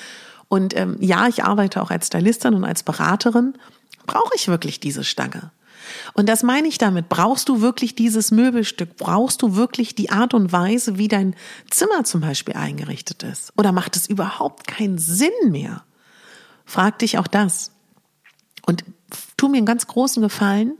Und 0.50 0.76
ähm, 0.76 0.98
ja, 1.00 1.30
ich 1.30 1.46
arbeite 1.46 1.82
auch 1.82 1.92
als 1.92 2.08
Stylistin 2.08 2.54
und 2.54 2.66
als 2.66 2.84
Beraterin. 2.84 3.54
Brauche 4.06 4.36
ich 4.36 4.50
wirklich 4.50 4.82
diese 4.82 5.06
Stange? 5.06 5.52
Und 6.14 6.28
das 6.28 6.44
meine 6.44 6.68
ich 6.68 6.78
damit. 6.78 7.08
Brauchst 7.08 7.48
du 7.48 7.62
wirklich 7.62 7.96
dieses 7.96 8.32
Möbelstück? 8.32 8.98
Brauchst 8.98 9.42
du 9.42 9.56
wirklich 9.56 9.96
die 9.96 10.10
Art 10.10 10.34
und 10.34 10.52
Weise, 10.52 10.98
wie 10.98 11.08
dein 11.08 11.38
Zimmer 11.70 12.04
zum 12.04 12.20
Beispiel 12.20 12.56
eingerichtet 12.56 13.24
ist? 13.24 13.54
Oder 13.56 13.72
macht 13.72 13.96
es 13.96 14.08
überhaupt 14.08 14.68
keinen 14.68 14.98
Sinn 14.98 15.32
mehr? 15.48 15.86
Frag 16.66 17.00
dich 17.00 17.18
auch 17.18 17.28
das. 17.28 17.72
Und 18.66 18.84
tu 19.38 19.48
mir 19.48 19.58
einen 19.58 19.66
ganz 19.66 19.88
großen 19.88 20.22
Gefallen, 20.22 20.74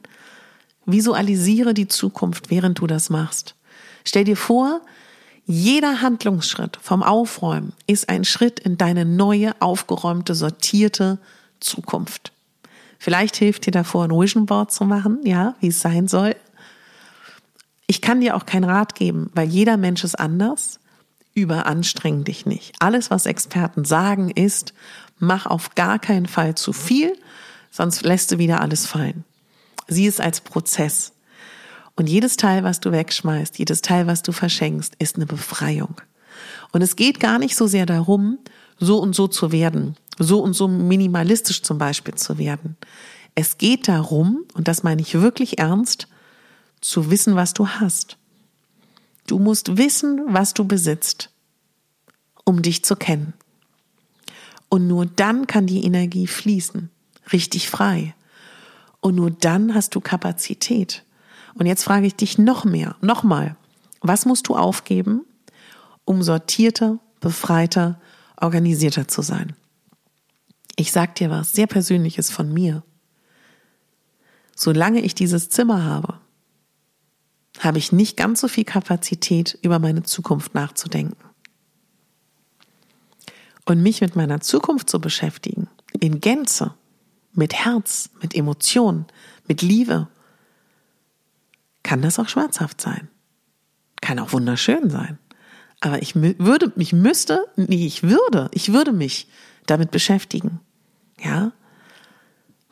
visualisiere 0.86 1.74
die 1.74 1.88
Zukunft, 1.88 2.50
während 2.50 2.80
du 2.80 2.88
das 2.88 3.10
machst. 3.10 3.56
Stell 4.04 4.24
dir 4.24 4.38
vor, 4.38 4.82
jeder 5.46 6.02
Handlungsschritt 6.02 6.80
vom 6.82 7.04
Aufräumen 7.04 7.74
ist 7.86 8.10
ein 8.10 8.24
Schritt 8.24 8.60
in 8.60 8.78
deine 8.78 9.06
neue, 9.06 9.54
aufgeräumte, 9.62 10.34
sortierte 10.34 11.20
Zukunft. 11.60 12.32
Vielleicht 12.98 13.36
hilft 13.36 13.68
dir 13.68 13.72
davor, 13.72 14.06
ein 14.06 14.12
Vision 14.12 14.48
Board 14.48 14.72
zu 14.72 14.86
machen, 14.86 15.20
ja, 15.24 15.56
wie 15.60 15.68
es 15.68 15.82
sein 15.82 16.08
soll. 16.08 16.36
Ich 17.88 18.02
kann 18.02 18.22
dir 18.22 18.36
auch 18.36 18.48
keinen 18.48 18.64
Rat 18.64 18.96
geben, 18.96 19.30
weil 19.36 19.48
jeder 19.48 19.78
Mensch 19.78 20.04
ist 20.04 20.20
anders. 20.20 20.80
Überanstreng 21.36 22.24
dich 22.24 22.46
nicht. 22.46 22.74
Alles, 22.80 23.12
was 23.12 23.26
Experten 23.26 23.86
sagen, 23.86 24.32
ist, 24.32 24.74
mach 25.20 25.46
auf 25.46 25.76
gar 25.76 26.00
keinen 26.00 26.26
Fall 26.26 26.56
zu 26.56 26.74
viel, 26.74 27.18
sonst 27.72 28.04
lässt 28.04 28.32
du 28.32 28.38
wieder 28.38 28.62
alles 28.62 28.86
fallen. 28.86 29.24
Sieh 29.88 30.08
es 30.08 30.20
als 30.20 30.42
Prozess. 30.42 31.14
Und 31.96 32.10
jedes 32.10 32.38
Teil, 32.38 32.64
was 32.64 32.80
du 32.80 32.92
wegschmeißt, 32.92 33.58
jedes 33.58 33.82
Teil, 33.82 34.08
was 34.08 34.22
du 34.22 34.32
verschenkst, 34.32 34.96
ist 35.00 35.16
eine 35.16 35.26
Befreiung. 35.26 36.02
Und 36.72 36.82
es 36.82 36.96
geht 36.96 37.20
gar 37.20 37.40
nicht 37.40 37.56
so 37.56 37.68
sehr 37.68 37.86
darum, 37.86 38.40
so 38.78 39.00
und 39.00 39.16
so 39.16 39.28
zu 39.28 39.52
werden, 39.52 39.96
so 40.20 40.42
und 40.42 40.54
so 40.54 40.68
minimalistisch 40.68 41.62
zum 41.62 41.78
Beispiel 41.78 42.16
zu 42.16 42.38
werden. 42.38 42.76
Es 43.34 43.58
geht 43.58 43.88
darum, 43.88 44.46
und 44.54 44.68
das 44.68 44.84
meine 44.84 45.02
ich 45.02 45.14
wirklich 45.14 45.60
ernst, 45.60 46.08
zu 46.82 47.10
wissen, 47.12 47.36
was 47.36 47.54
du 47.54 47.68
hast. 47.68 48.18
Du 49.28 49.40
musst 49.40 49.78
wissen, 49.78 50.22
was 50.28 50.54
du 50.54 50.66
besitzt, 50.66 51.32
um 52.44 52.62
dich 52.62 52.84
zu 52.84 52.96
kennen. 52.96 53.34
Und 54.70 54.88
nur 54.88 55.06
dann 55.06 55.48
kann 55.48 55.68
die 55.68 55.86
Energie 55.86 56.28
fließen 56.28 56.90
richtig 57.32 57.70
frei. 57.70 58.16
Und 59.00 59.16
nur 59.16 59.32
dann 59.32 59.74
hast 59.74 59.96
du 59.96 60.02
Kapazität. 60.02 61.04
Und 61.54 61.66
jetzt 61.66 61.84
frage 61.84 62.08
ich 62.08 62.16
dich 62.16 62.38
noch 62.38 62.66
mehr, 62.66 62.96
nochmal, 63.02 63.56
was 64.02 64.26
musst 64.26 64.48
du 64.48 64.56
aufgeben, 64.56 65.26
um 66.04 66.22
sortierter, 66.22 67.00
befreiter, 67.22 68.00
organisierter 68.40 69.08
zu 69.08 69.22
sein? 69.22 69.54
Ich 70.76 70.92
sag 70.92 71.16
dir 71.16 71.30
was 71.30 71.54
sehr 71.54 71.68
Persönliches 71.68 72.30
von 72.30 72.54
mir. 72.54 72.84
Solange 74.56 75.02
ich 75.02 75.16
dieses 75.16 75.50
Zimmer 75.50 75.84
habe, 75.84 76.20
habe 77.60 77.78
ich 77.78 77.92
nicht 77.92 78.18
ganz 78.18 78.42
so 78.42 78.48
viel 78.48 78.66
Kapazität, 78.66 79.58
über 79.62 79.80
meine 79.80 80.04
Zukunft 80.04 80.54
nachzudenken. 80.56 81.16
Und 83.66 83.82
mich 83.82 84.02
mit 84.02 84.16
meiner 84.16 84.42
Zukunft 84.42 84.90
zu 84.90 85.02
beschäftigen, 85.02 85.68
in 86.00 86.22
Gänze, 86.22 86.76
mit 87.34 87.54
Herz, 87.54 88.10
mit 88.22 88.36
Emotion, 88.36 89.06
mit 89.48 89.62
Liebe, 89.62 90.08
kann 91.84 92.02
das 92.02 92.20
auch 92.20 92.30
schmerzhaft 92.30 92.82
sein. 92.82 93.10
Kann 94.02 94.20
auch 94.20 94.34
wunderschön 94.34 94.90
sein. 94.90 95.18
Aber 95.82 96.02
ich 96.02 96.16
würde, 96.16 96.72
ich 96.78 96.94
müsste, 96.94 97.46
nee, 97.56 97.86
ich 97.86 98.04
würde, 98.04 98.50
ich 98.54 98.72
würde 98.74 98.92
mich 98.92 99.28
damit 99.66 99.92
beschäftigen. 99.92 100.60
Ja? 101.20 101.52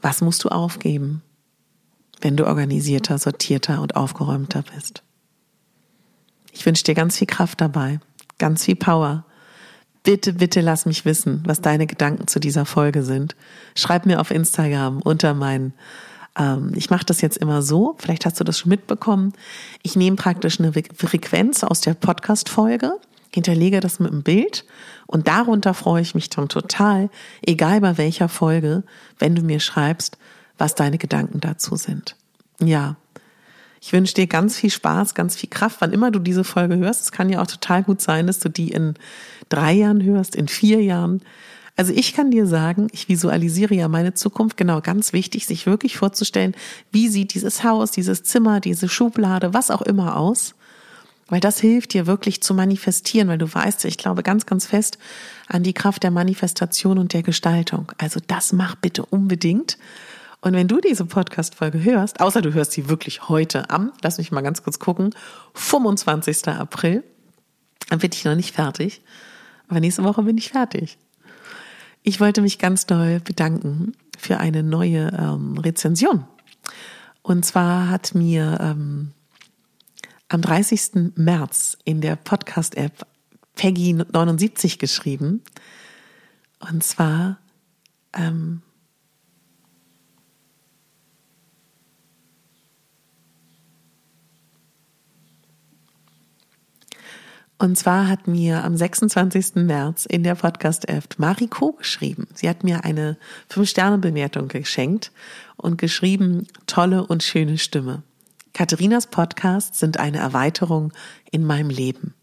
Was 0.01 0.21
musst 0.21 0.43
du 0.43 0.49
aufgeben, 0.49 1.21
wenn 2.21 2.37
du 2.37 2.45
organisierter, 2.45 3.17
sortierter 3.17 3.81
und 3.81 3.95
aufgeräumter 3.95 4.63
bist? 4.73 5.03
Ich 6.51 6.65
wünsche 6.65 6.83
dir 6.83 6.95
ganz 6.95 7.17
viel 7.17 7.27
Kraft 7.27 7.61
dabei, 7.61 7.99
ganz 8.37 8.65
viel 8.65 8.75
Power 8.75 9.25
Bitte, 10.03 10.33
bitte 10.33 10.61
lass 10.61 10.85
mich 10.85 11.05
wissen, 11.05 11.43
was 11.45 11.61
deine 11.61 11.87
Gedanken 11.87 12.27
zu 12.27 12.39
dieser 12.39 12.65
Folge 12.65 13.03
sind. 13.03 13.35
Schreib 13.75 14.05
mir 14.05 14.19
auf 14.19 14.31
Instagram 14.31 15.01
unter 15.01 15.33
meinen 15.33 15.73
ähm, 16.37 16.71
ich 16.75 16.89
mache 16.89 17.05
das 17.05 17.21
jetzt 17.21 17.37
immer 17.37 17.61
so, 17.61 17.95
vielleicht 17.99 18.25
hast 18.25 18.39
du 18.39 18.43
das 18.43 18.57
schon 18.57 18.69
mitbekommen. 18.69 19.33
Ich 19.81 19.95
nehme 19.95 20.15
praktisch 20.15 20.59
eine 20.59 20.73
Frequenz 20.73 21.63
aus 21.63 21.81
der 21.81 21.93
Podcast-Folge, 21.93 22.93
hinterlege 23.31 23.79
das 23.79 23.99
mit 23.99 24.11
einem 24.11 24.23
Bild 24.23 24.65
und 25.07 25.27
darunter 25.27 25.73
freue 25.73 26.01
ich 26.01 26.15
mich 26.15 26.29
dann 26.29 26.49
total, 26.49 27.09
egal 27.41 27.81
bei 27.81 27.97
welcher 27.97 28.29
Folge, 28.29 28.83
wenn 29.19 29.35
du 29.35 29.41
mir 29.41 29.59
schreibst, 29.59 30.17
was 30.57 30.75
deine 30.75 30.97
Gedanken 30.97 31.39
dazu 31.39 31.75
sind. 31.75 32.15
Ja, 32.59 32.95
ich 33.85 33.91
wünsche 33.91 34.13
dir 34.13 34.27
ganz 34.27 34.55
viel 34.55 34.69
Spaß, 34.69 35.13
ganz 35.13 35.35
viel 35.35 35.49
Kraft, 35.49 35.81
wann 35.81 35.91
immer 35.91 36.09
du 36.09 36.19
diese 36.19 36.45
Folge 36.45 36.77
hörst. 36.77 37.01
Es 37.01 37.11
kann 37.11 37.29
ja 37.29 37.41
auch 37.41 37.47
total 37.47 37.83
gut 37.83 37.99
sein, 37.99 38.27
dass 38.27 38.39
du 38.39 38.47
die 38.47 38.71
in 38.71 38.93
drei 39.49 39.73
Jahren 39.73 40.01
hörst, 40.01 40.37
in 40.37 40.47
vier 40.47 40.81
Jahren. 40.81 41.21
Also 41.75 41.91
ich 41.91 42.13
kann 42.13 42.31
dir 42.31 42.47
sagen, 42.47 42.87
ich 42.93 43.09
visualisiere 43.09 43.75
ja 43.75 43.89
meine 43.89 44.13
Zukunft, 44.13 44.55
genau, 44.55 44.79
ganz 44.79 45.11
wichtig, 45.11 45.45
sich 45.45 45.65
wirklich 45.65 45.97
vorzustellen, 45.97 46.55
wie 46.93 47.09
sieht 47.09 47.33
dieses 47.33 47.65
Haus, 47.65 47.91
dieses 47.91 48.23
Zimmer, 48.23 48.61
diese 48.61 48.87
Schublade, 48.87 49.53
was 49.53 49.69
auch 49.69 49.81
immer 49.81 50.15
aus. 50.15 50.55
Weil 51.27 51.41
das 51.41 51.59
hilft 51.59 51.93
dir 51.93 52.07
wirklich 52.07 52.41
zu 52.41 52.53
manifestieren, 52.53 53.27
weil 53.27 53.37
du 53.37 53.53
weißt, 53.53 53.83
ich 53.83 53.97
glaube 53.97 54.23
ganz, 54.23 54.45
ganz 54.45 54.65
fest 54.65 54.97
an 55.49 55.63
die 55.63 55.73
Kraft 55.73 56.03
der 56.03 56.11
Manifestation 56.11 56.97
und 56.97 57.11
der 57.11 57.23
Gestaltung. 57.23 57.91
Also 57.97 58.21
das 58.25 58.53
mach 58.53 58.75
bitte 58.75 59.05
unbedingt. 59.05 59.77
Und 60.43 60.51
wenn 60.55 60.67
du 60.67 60.81
diese 60.81 61.05
Podcast-Folge 61.05 61.81
hörst, 61.85 62.19
außer 62.19 62.41
du 62.41 62.53
hörst 62.53 62.73
sie 62.73 62.89
wirklich 62.89 63.29
heute 63.29 63.69
am, 63.69 63.93
lass 64.01 64.17
mich 64.17 64.29
mal 64.29 64.41
ganz 64.41 64.61
kurz 64.61 64.77
gucken, 64.77 65.15
25. 65.53 66.49
April, 66.49 67.01
dann 67.87 67.99
bin 67.99 68.11
ich 68.11 68.25
noch 68.25 68.35
nicht 68.35 68.53
fertig. 68.53 69.01
Aber 69.69 69.79
nächste 69.79 70.03
Woche 70.03 70.21
bin 70.23 70.37
ich 70.37 70.49
fertig. 70.49 70.97
Ich 72.01 72.19
wollte 72.19 72.41
mich 72.41 72.59
ganz 72.59 72.85
doll 72.85 73.21
bedanken 73.21 73.93
für 74.17 74.41
eine 74.41 74.63
neue 74.63 75.17
ähm, 75.17 75.57
Rezension. 75.57 76.25
Und 77.21 77.45
zwar 77.45 77.87
hat 77.87 78.13
mir 78.13 78.57
ähm, 78.59 79.13
am 80.27 80.41
30. 80.41 81.13
März 81.15 81.77
in 81.85 82.01
der 82.01 82.17
Podcast-App 82.17 83.07
Peggy79 83.55 84.77
geschrieben. 84.77 85.41
Und 86.59 86.83
zwar 86.83 87.37
ähm, 88.11 88.61
Und 97.63 97.77
zwar 97.77 98.09
hat 98.09 98.27
mir 98.27 98.61
am 98.65 98.75
26. 98.75 99.55
März 99.55 100.05
in 100.05 100.23
der 100.23 100.35
Podcast-App 100.35 101.17
Mariko 101.17 101.71
geschrieben. 101.71 102.27
Sie 102.33 102.49
hat 102.49 102.65
mir 102.65 102.83
eine 102.83 103.17
5-Sterne-Bewertung 103.49 104.49
geschenkt 104.49 105.13
und 105.55 105.77
geschrieben, 105.77 106.45
tolle 106.67 107.07
und 107.07 107.23
schöne 107.23 107.57
Stimme. 107.57 108.03
Katharinas 108.51 109.07
Podcasts 109.07 109.79
sind 109.79 109.97
eine 109.97 110.17
Erweiterung 110.17 110.91
in 111.31 111.45
meinem 111.45 111.69
Leben. 111.69 112.13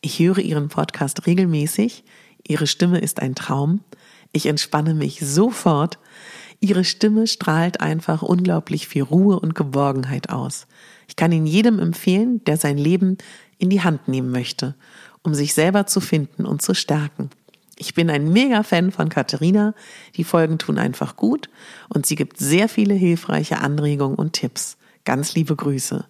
Ich 0.00 0.18
höre 0.18 0.38
ihren 0.38 0.70
Podcast 0.70 1.26
regelmäßig. 1.26 2.02
Ihre 2.48 2.66
Stimme 2.66 2.98
ist 2.98 3.20
ein 3.20 3.34
Traum. 3.34 3.80
Ich 4.32 4.46
entspanne 4.46 4.94
mich 4.94 5.20
sofort. 5.20 5.98
Ihre 6.60 6.84
Stimme 6.84 7.26
strahlt 7.26 7.82
einfach 7.82 8.22
unglaublich 8.22 8.88
viel 8.88 9.02
Ruhe 9.02 9.38
und 9.40 9.54
Geborgenheit 9.54 10.30
aus. 10.30 10.66
Ich 11.06 11.16
kann 11.16 11.32
ihn 11.32 11.46
jedem 11.46 11.80
empfehlen, 11.80 12.42
der 12.44 12.56
sein 12.56 12.78
Leben 12.78 13.18
in 13.58 13.70
die 13.70 13.82
Hand 13.82 14.08
nehmen 14.08 14.30
möchte, 14.30 14.74
um 15.22 15.34
sich 15.34 15.54
selber 15.54 15.86
zu 15.86 16.00
finden 16.00 16.44
und 16.44 16.62
zu 16.62 16.74
stärken. 16.74 17.30
Ich 17.78 17.94
bin 17.94 18.08
ein 18.08 18.32
Mega-Fan 18.32 18.90
von 18.90 19.08
Katharina. 19.10 19.74
Die 20.16 20.24
Folgen 20.24 20.58
tun 20.58 20.78
einfach 20.78 21.16
gut 21.16 21.50
und 21.88 22.06
sie 22.06 22.16
gibt 22.16 22.38
sehr 22.38 22.68
viele 22.68 22.94
hilfreiche 22.94 23.58
Anregungen 23.58 24.16
und 24.16 24.32
Tipps. 24.32 24.78
Ganz 25.04 25.34
liebe 25.34 25.54
Grüße. 25.54 26.06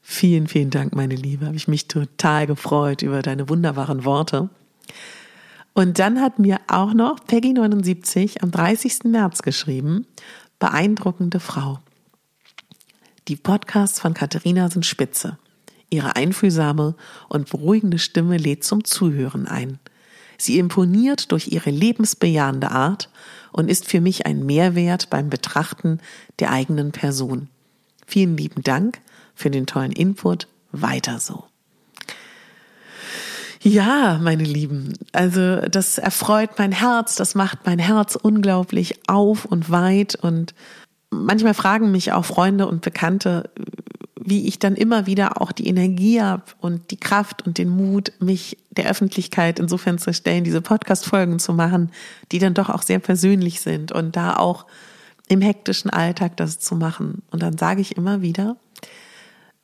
Vielen, 0.00 0.48
vielen 0.48 0.70
Dank, 0.70 0.94
meine 0.94 1.14
Liebe. 1.14 1.46
Habe 1.46 1.56
ich 1.56 1.68
mich 1.68 1.86
total 1.86 2.46
gefreut 2.46 3.02
über 3.02 3.20
deine 3.20 3.48
wunderbaren 3.50 4.04
Worte. 4.06 4.48
Und 5.74 5.98
dann 5.98 6.20
hat 6.20 6.38
mir 6.38 6.58
auch 6.66 6.94
noch 6.94 7.20
Peggy79 7.20 8.42
am 8.42 8.50
30. 8.50 9.04
März 9.04 9.42
geschrieben, 9.42 10.06
beeindruckende 10.58 11.40
Frau. 11.40 11.78
Die 13.28 13.36
Podcasts 13.36 14.00
von 14.00 14.14
Katharina 14.14 14.70
sind 14.70 14.86
spitze. 14.86 15.38
Ihre 15.90 16.16
einfühlsame 16.16 16.94
und 17.28 17.50
beruhigende 17.50 17.98
Stimme 17.98 18.36
lädt 18.36 18.64
zum 18.64 18.84
Zuhören 18.84 19.46
ein. 19.46 19.78
Sie 20.38 20.58
imponiert 20.58 21.32
durch 21.32 21.48
ihre 21.48 21.70
lebensbejahende 21.70 22.70
Art 22.70 23.10
und 23.52 23.68
ist 23.68 23.88
für 23.88 24.00
mich 24.00 24.24
ein 24.24 24.46
Mehrwert 24.46 25.10
beim 25.10 25.28
Betrachten 25.28 26.00
der 26.38 26.50
eigenen 26.50 26.92
Person. 26.92 27.48
Vielen 28.06 28.36
lieben 28.36 28.62
Dank 28.62 29.00
für 29.34 29.50
den 29.50 29.66
tollen 29.66 29.92
Input. 29.92 30.46
Weiter 30.72 31.18
so. 31.18 31.44
Ja, 33.62 34.18
meine 34.22 34.44
Lieben, 34.44 34.94
also 35.12 35.56
das 35.56 35.98
erfreut 35.98 36.50
mein 36.56 36.72
Herz, 36.72 37.16
das 37.16 37.34
macht 37.34 37.66
mein 37.66 37.78
Herz 37.78 38.16
unglaublich 38.16 39.00
auf 39.06 39.44
und 39.44 39.70
weit 39.70 40.14
und 40.14 40.54
manchmal 41.10 41.52
fragen 41.52 41.90
mich 41.90 42.12
auch 42.12 42.24
Freunde 42.24 42.66
und 42.66 42.80
Bekannte, 42.80 43.50
wie 44.30 44.46
ich 44.46 44.58
dann 44.58 44.76
immer 44.76 45.04
wieder 45.04 45.42
auch 45.42 45.52
die 45.52 45.66
Energie 45.66 46.22
habe 46.22 46.44
und 46.60 46.90
die 46.92 46.96
Kraft 46.96 47.46
und 47.46 47.58
den 47.58 47.68
Mut, 47.68 48.12
mich 48.20 48.56
der 48.70 48.88
Öffentlichkeit 48.88 49.58
insofern 49.58 49.98
zu 49.98 50.14
stellen, 50.14 50.44
diese 50.44 50.62
Podcast-Folgen 50.62 51.38
zu 51.38 51.52
machen, 51.52 51.90
die 52.32 52.38
dann 52.38 52.54
doch 52.54 52.70
auch 52.70 52.82
sehr 52.82 53.00
persönlich 53.00 53.60
sind 53.60 53.92
und 53.92 54.16
da 54.16 54.36
auch 54.36 54.64
im 55.28 55.40
hektischen 55.40 55.90
Alltag 55.90 56.36
das 56.36 56.60
zu 56.60 56.76
machen. 56.76 57.22
Und 57.30 57.42
dann 57.42 57.58
sage 57.58 57.80
ich 57.80 57.96
immer 57.96 58.22
wieder, 58.22 58.56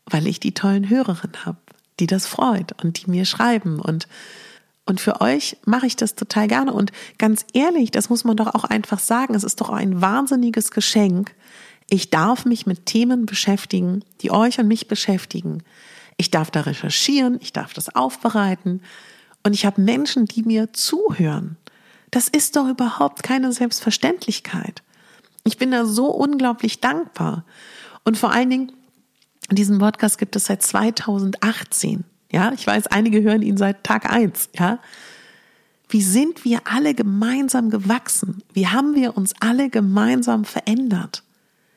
weil 0.05 0.26
ich 0.26 0.40
die 0.40 0.52
tollen 0.52 0.90
Hörerinnen 0.90 1.46
habe, 1.46 1.59
die 1.98 2.07
das 2.07 2.26
freut 2.26 2.83
und 2.83 3.00
die 3.00 3.11
mir 3.11 3.24
schreiben 3.24 3.81
und 3.81 4.07
und 4.88 5.00
für 5.00 5.20
euch 5.20 5.57
mache 5.66 5.87
ich 5.87 5.96
das 5.96 6.14
total 6.14 6.46
gerne. 6.46 6.72
Und 6.72 6.92
ganz 7.18 7.44
ehrlich, 7.52 7.90
das 7.90 8.09
muss 8.09 8.22
man 8.22 8.37
doch 8.37 8.55
auch 8.55 8.62
einfach 8.62 9.00
sagen, 9.00 9.35
es 9.35 9.42
ist 9.42 9.61
doch 9.61 9.70
ein 9.70 10.00
wahnsinniges 10.00 10.70
Geschenk. 10.70 11.35
Ich 11.88 12.11
darf 12.11 12.44
mich 12.44 12.66
mit 12.66 12.87
Themen 12.87 13.27
beschäftigen, 13.27 14.05
die 14.20 14.31
euch 14.31 14.59
und 14.59 14.66
mich 14.66 14.88
beschäftigen. 14.88 15.62
Ich 16.16 16.31
darf 16.31 16.51
da 16.51 16.62
recherchieren, 16.62 17.38
ich 17.40 17.53
darf 17.53 17.75
das 17.75 17.94
aufbereiten. 17.94 18.83
Und 19.44 19.53
ich 19.55 19.64
habe 19.64 19.81
Menschen, 19.81 20.27
die 20.27 20.42
mir 20.42 20.72
zuhören. 20.72 21.57
Das 22.11 22.29
ist 22.29 22.57
doch 22.57 22.68
überhaupt 22.68 23.22
keine 23.22 23.53
Selbstverständlichkeit. 23.53 24.83
Ich 25.44 25.59
bin 25.59 25.70
da 25.70 25.85
so 25.85 26.07
unglaublich 26.07 26.81
dankbar. 26.81 27.44
Und 28.05 28.18
vor 28.18 28.33
allen 28.33 28.51
Dingen, 28.51 28.72
diesen 29.51 29.79
Podcast 29.79 30.18
gibt 30.18 30.35
es 30.35 30.46
seit 30.46 30.62
2018. 30.62 32.05
Ja, 32.33 32.53
ich 32.53 32.66
weiß, 32.66 32.88
einige 32.88 33.22
hören 33.22 33.42
ihn 33.42 33.57
seit 33.57 33.85
Tag 33.85 34.11
eins. 34.11 34.49
Ja, 34.59 34.81
wie 35.88 36.03
sind 36.03 36.44
wir 36.44 36.62
alle 36.64 36.94
gemeinsam 36.94 37.70
gewachsen? 37.70 38.42
Wie 38.53 38.66
haben 38.66 38.96
wir 38.96 39.16
uns 39.16 39.35
alle 39.38 39.70
gemeinsam 39.70 40.44
verändert? 40.44 41.22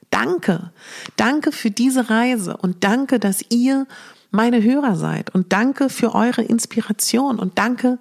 Danke. 0.09 0.71
Danke 1.15 1.51
für 1.51 1.71
diese 1.71 2.09
Reise 2.09 2.57
und 2.57 2.83
danke, 2.83 3.19
dass 3.19 3.43
ihr 3.49 3.85
meine 4.31 4.61
Hörer 4.61 4.95
seid 4.95 5.33
und 5.33 5.53
danke 5.53 5.89
für 5.89 6.13
eure 6.13 6.41
Inspiration 6.41 7.39
und 7.39 7.57
danke, 7.57 7.97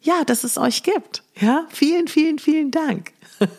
ja, 0.00 0.24
dass 0.24 0.44
es 0.44 0.58
euch 0.58 0.82
gibt. 0.82 1.22
Ja, 1.40 1.66
vielen, 1.68 2.08
vielen, 2.08 2.38
vielen 2.38 2.70
Dank. 2.70 3.12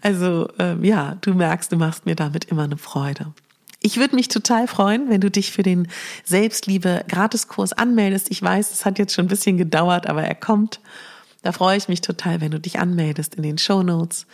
also, 0.00 0.48
ähm, 0.58 0.84
ja, 0.84 1.16
du 1.20 1.34
merkst, 1.34 1.72
du 1.72 1.76
machst 1.76 2.06
mir 2.06 2.14
damit 2.14 2.46
immer 2.46 2.64
eine 2.64 2.78
Freude. 2.78 3.32
Ich 3.80 3.96
würde 3.96 4.14
mich 4.14 4.28
total 4.28 4.68
freuen, 4.68 5.10
wenn 5.10 5.20
du 5.20 5.30
dich 5.30 5.50
für 5.50 5.64
den 5.64 5.88
Selbstliebe-Gratiskurs 6.24 7.72
anmeldest. 7.72 8.30
Ich 8.30 8.40
weiß, 8.40 8.70
es 8.70 8.84
hat 8.84 8.98
jetzt 8.98 9.12
schon 9.12 9.24
ein 9.24 9.28
bisschen 9.28 9.58
gedauert, 9.58 10.06
aber 10.06 10.22
er 10.22 10.36
kommt. 10.36 10.80
Da 11.42 11.50
freue 11.50 11.76
ich 11.76 11.88
mich 11.88 12.00
total, 12.00 12.40
wenn 12.40 12.52
du 12.52 12.60
dich 12.60 12.78
anmeldest 12.78 13.34
in 13.34 13.42
den 13.42 13.58
Show 13.58 13.82
Notes. 13.82 14.26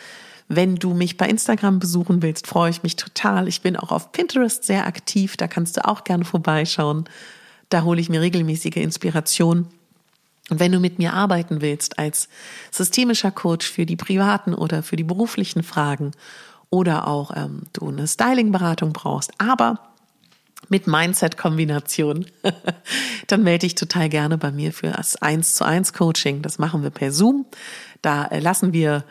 Wenn 0.49 0.77
du 0.77 0.95
mich 0.95 1.19
bei 1.19 1.29
Instagram 1.29 1.79
besuchen 1.79 2.23
willst, 2.23 2.47
freue 2.47 2.71
ich 2.71 2.83
mich 2.83 2.97
total. 2.97 3.49
Ich 3.49 3.61
bin 3.61 3.77
auch 3.77 3.93
auf 3.93 4.13
Pinterest 4.13 4.65
sehr 4.65 4.87
aktiv. 4.87 5.37
Da 5.37 5.47
kannst 5.47 5.77
du 5.77 5.87
auch 5.87 6.05
gerne 6.05 6.25
vorbeischauen. 6.25 7.05
Da 7.69 7.83
hole 7.83 8.01
ich 8.01 8.09
mir 8.09 8.23
regelmäßige 8.23 8.77
Inspiration. 8.77 9.67
Und 10.49 10.61
wenn 10.61 10.73
du 10.73 10.81
mit 10.81 10.99
mir 10.99 11.13
arbeiten 11.13 11.61
willst 11.61 11.99
als 11.99 12.31
systemischer 12.71 13.31
Coach 13.31 13.71
für 13.71 13.85
die 13.85 13.97
privaten 13.97 14.55
oder 14.55 14.83
für 14.83 14.97
die 14.97 15.05
beruflichen 15.05 15.63
Fragen 15.63 16.13
oder 16.71 17.07
auch 17.07 17.37
ähm, 17.37 17.65
du 17.75 17.89
eine 17.89 18.07
Styling-Beratung 18.07 18.95
brauchst, 18.95 19.33
aber 19.37 19.79
mit 20.71 20.87
Mindset-Kombination, 20.87 22.27
dann 23.27 23.43
melde 23.43 23.67
dich 23.67 23.75
total 23.75 24.09
gerne 24.09 24.39
bei 24.39 24.51
mir 24.51 24.73
für 24.73 24.89
das 24.89 25.17
1 25.17 25.55
zu 25.55 25.65
1 25.65 25.93
Coaching. 25.93 26.41
Das 26.41 26.59
machen 26.59 26.83
wir 26.83 26.91
per 26.91 27.13
Zoom. 27.13 27.45
Da 28.01 28.25
äh, 28.27 28.41
lassen 28.41 28.73
wir 28.73 29.05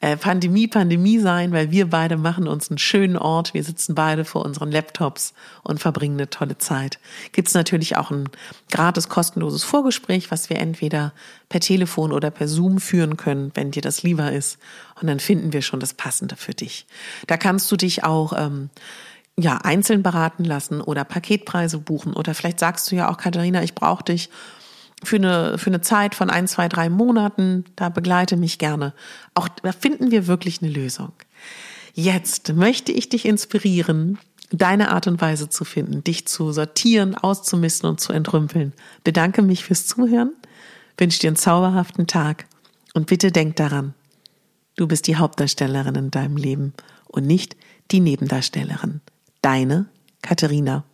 äh, 0.00 0.16
Pandemie 0.16 0.66
Pandemie 0.66 1.18
sein, 1.18 1.52
weil 1.52 1.70
wir 1.70 1.90
beide 1.90 2.16
machen 2.16 2.48
uns 2.48 2.70
einen 2.70 2.78
schönen 2.78 3.16
Ort. 3.16 3.52
Wir 3.52 3.62
sitzen 3.62 3.94
beide 3.94 4.24
vor 4.24 4.44
unseren 4.44 4.70
Laptops 4.70 5.34
und 5.62 5.78
verbringen 5.78 6.16
eine 6.16 6.30
tolle 6.30 6.56
Zeit. 6.56 6.98
Gibt's 7.32 7.52
natürlich 7.52 7.96
auch 7.96 8.10
ein 8.10 8.28
gratis 8.70 9.08
kostenloses 9.08 9.62
Vorgespräch, 9.62 10.30
was 10.30 10.48
wir 10.48 10.58
entweder 10.58 11.12
per 11.50 11.60
Telefon 11.60 12.12
oder 12.12 12.30
per 12.30 12.48
Zoom 12.48 12.80
führen 12.80 13.18
können, 13.18 13.50
wenn 13.54 13.72
dir 13.72 13.82
das 13.82 14.02
lieber 14.02 14.32
ist. 14.32 14.58
Und 15.00 15.06
dann 15.06 15.20
finden 15.20 15.52
wir 15.52 15.62
schon 15.62 15.80
das 15.80 15.92
Passende 15.92 16.36
für 16.36 16.54
dich. 16.54 16.86
Da 17.26 17.36
kannst 17.36 17.70
du 17.70 17.76
dich 17.76 18.02
auch 18.02 18.32
ähm, 18.36 18.70
ja 19.36 19.58
einzeln 19.58 20.02
beraten 20.02 20.44
lassen 20.44 20.80
oder 20.80 21.04
Paketpreise 21.04 21.78
buchen 21.78 22.14
oder 22.14 22.34
vielleicht 22.34 22.58
sagst 22.60 22.90
du 22.90 22.96
ja 22.96 23.10
auch 23.10 23.18
Katharina, 23.18 23.62
ich 23.62 23.74
brauche 23.74 24.04
dich 24.04 24.30
für 25.02 25.16
eine, 25.16 25.58
für 25.58 25.70
eine 25.70 25.80
Zeit 25.80 26.14
von 26.14 26.30
ein, 26.30 26.46
zwei, 26.46 26.68
drei 26.68 26.88
Monaten. 26.90 27.64
Da 27.76 27.88
begleite 27.88 28.36
mich 28.36 28.58
gerne. 28.58 28.94
Auch 29.34 29.48
da 29.48 29.72
finden 29.72 30.10
wir 30.10 30.26
wirklich 30.26 30.62
eine 30.62 30.70
Lösung. 30.70 31.12
Jetzt 31.94 32.52
möchte 32.54 32.92
ich 32.92 33.08
dich 33.08 33.24
inspirieren, 33.24 34.18
deine 34.52 34.90
Art 34.90 35.06
und 35.06 35.20
Weise 35.20 35.48
zu 35.48 35.64
finden, 35.64 36.04
dich 36.04 36.26
zu 36.26 36.52
sortieren, 36.52 37.14
auszumisten 37.14 37.88
und 37.88 38.00
zu 38.00 38.12
entrümpeln. 38.12 38.72
Bedanke 39.04 39.42
mich 39.42 39.64
fürs 39.64 39.86
Zuhören, 39.86 40.32
wünsche 40.98 41.20
dir 41.20 41.28
einen 41.28 41.36
zauberhaften 41.36 42.06
Tag 42.06 42.46
und 42.94 43.06
bitte 43.06 43.32
denk 43.32 43.56
daran, 43.56 43.94
du 44.76 44.86
bist 44.86 45.06
die 45.06 45.16
Hauptdarstellerin 45.16 45.94
in 45.94 46.10
deinem 46.10 46.36
Leben 46.36 46.74
und 47.06 47.26
nicht 47.26 47.56
die 47.90 48.00
Nebendarstellerin. 48.00 49.00
Deine 49.42 49.86
Katharina. 50.22 50.84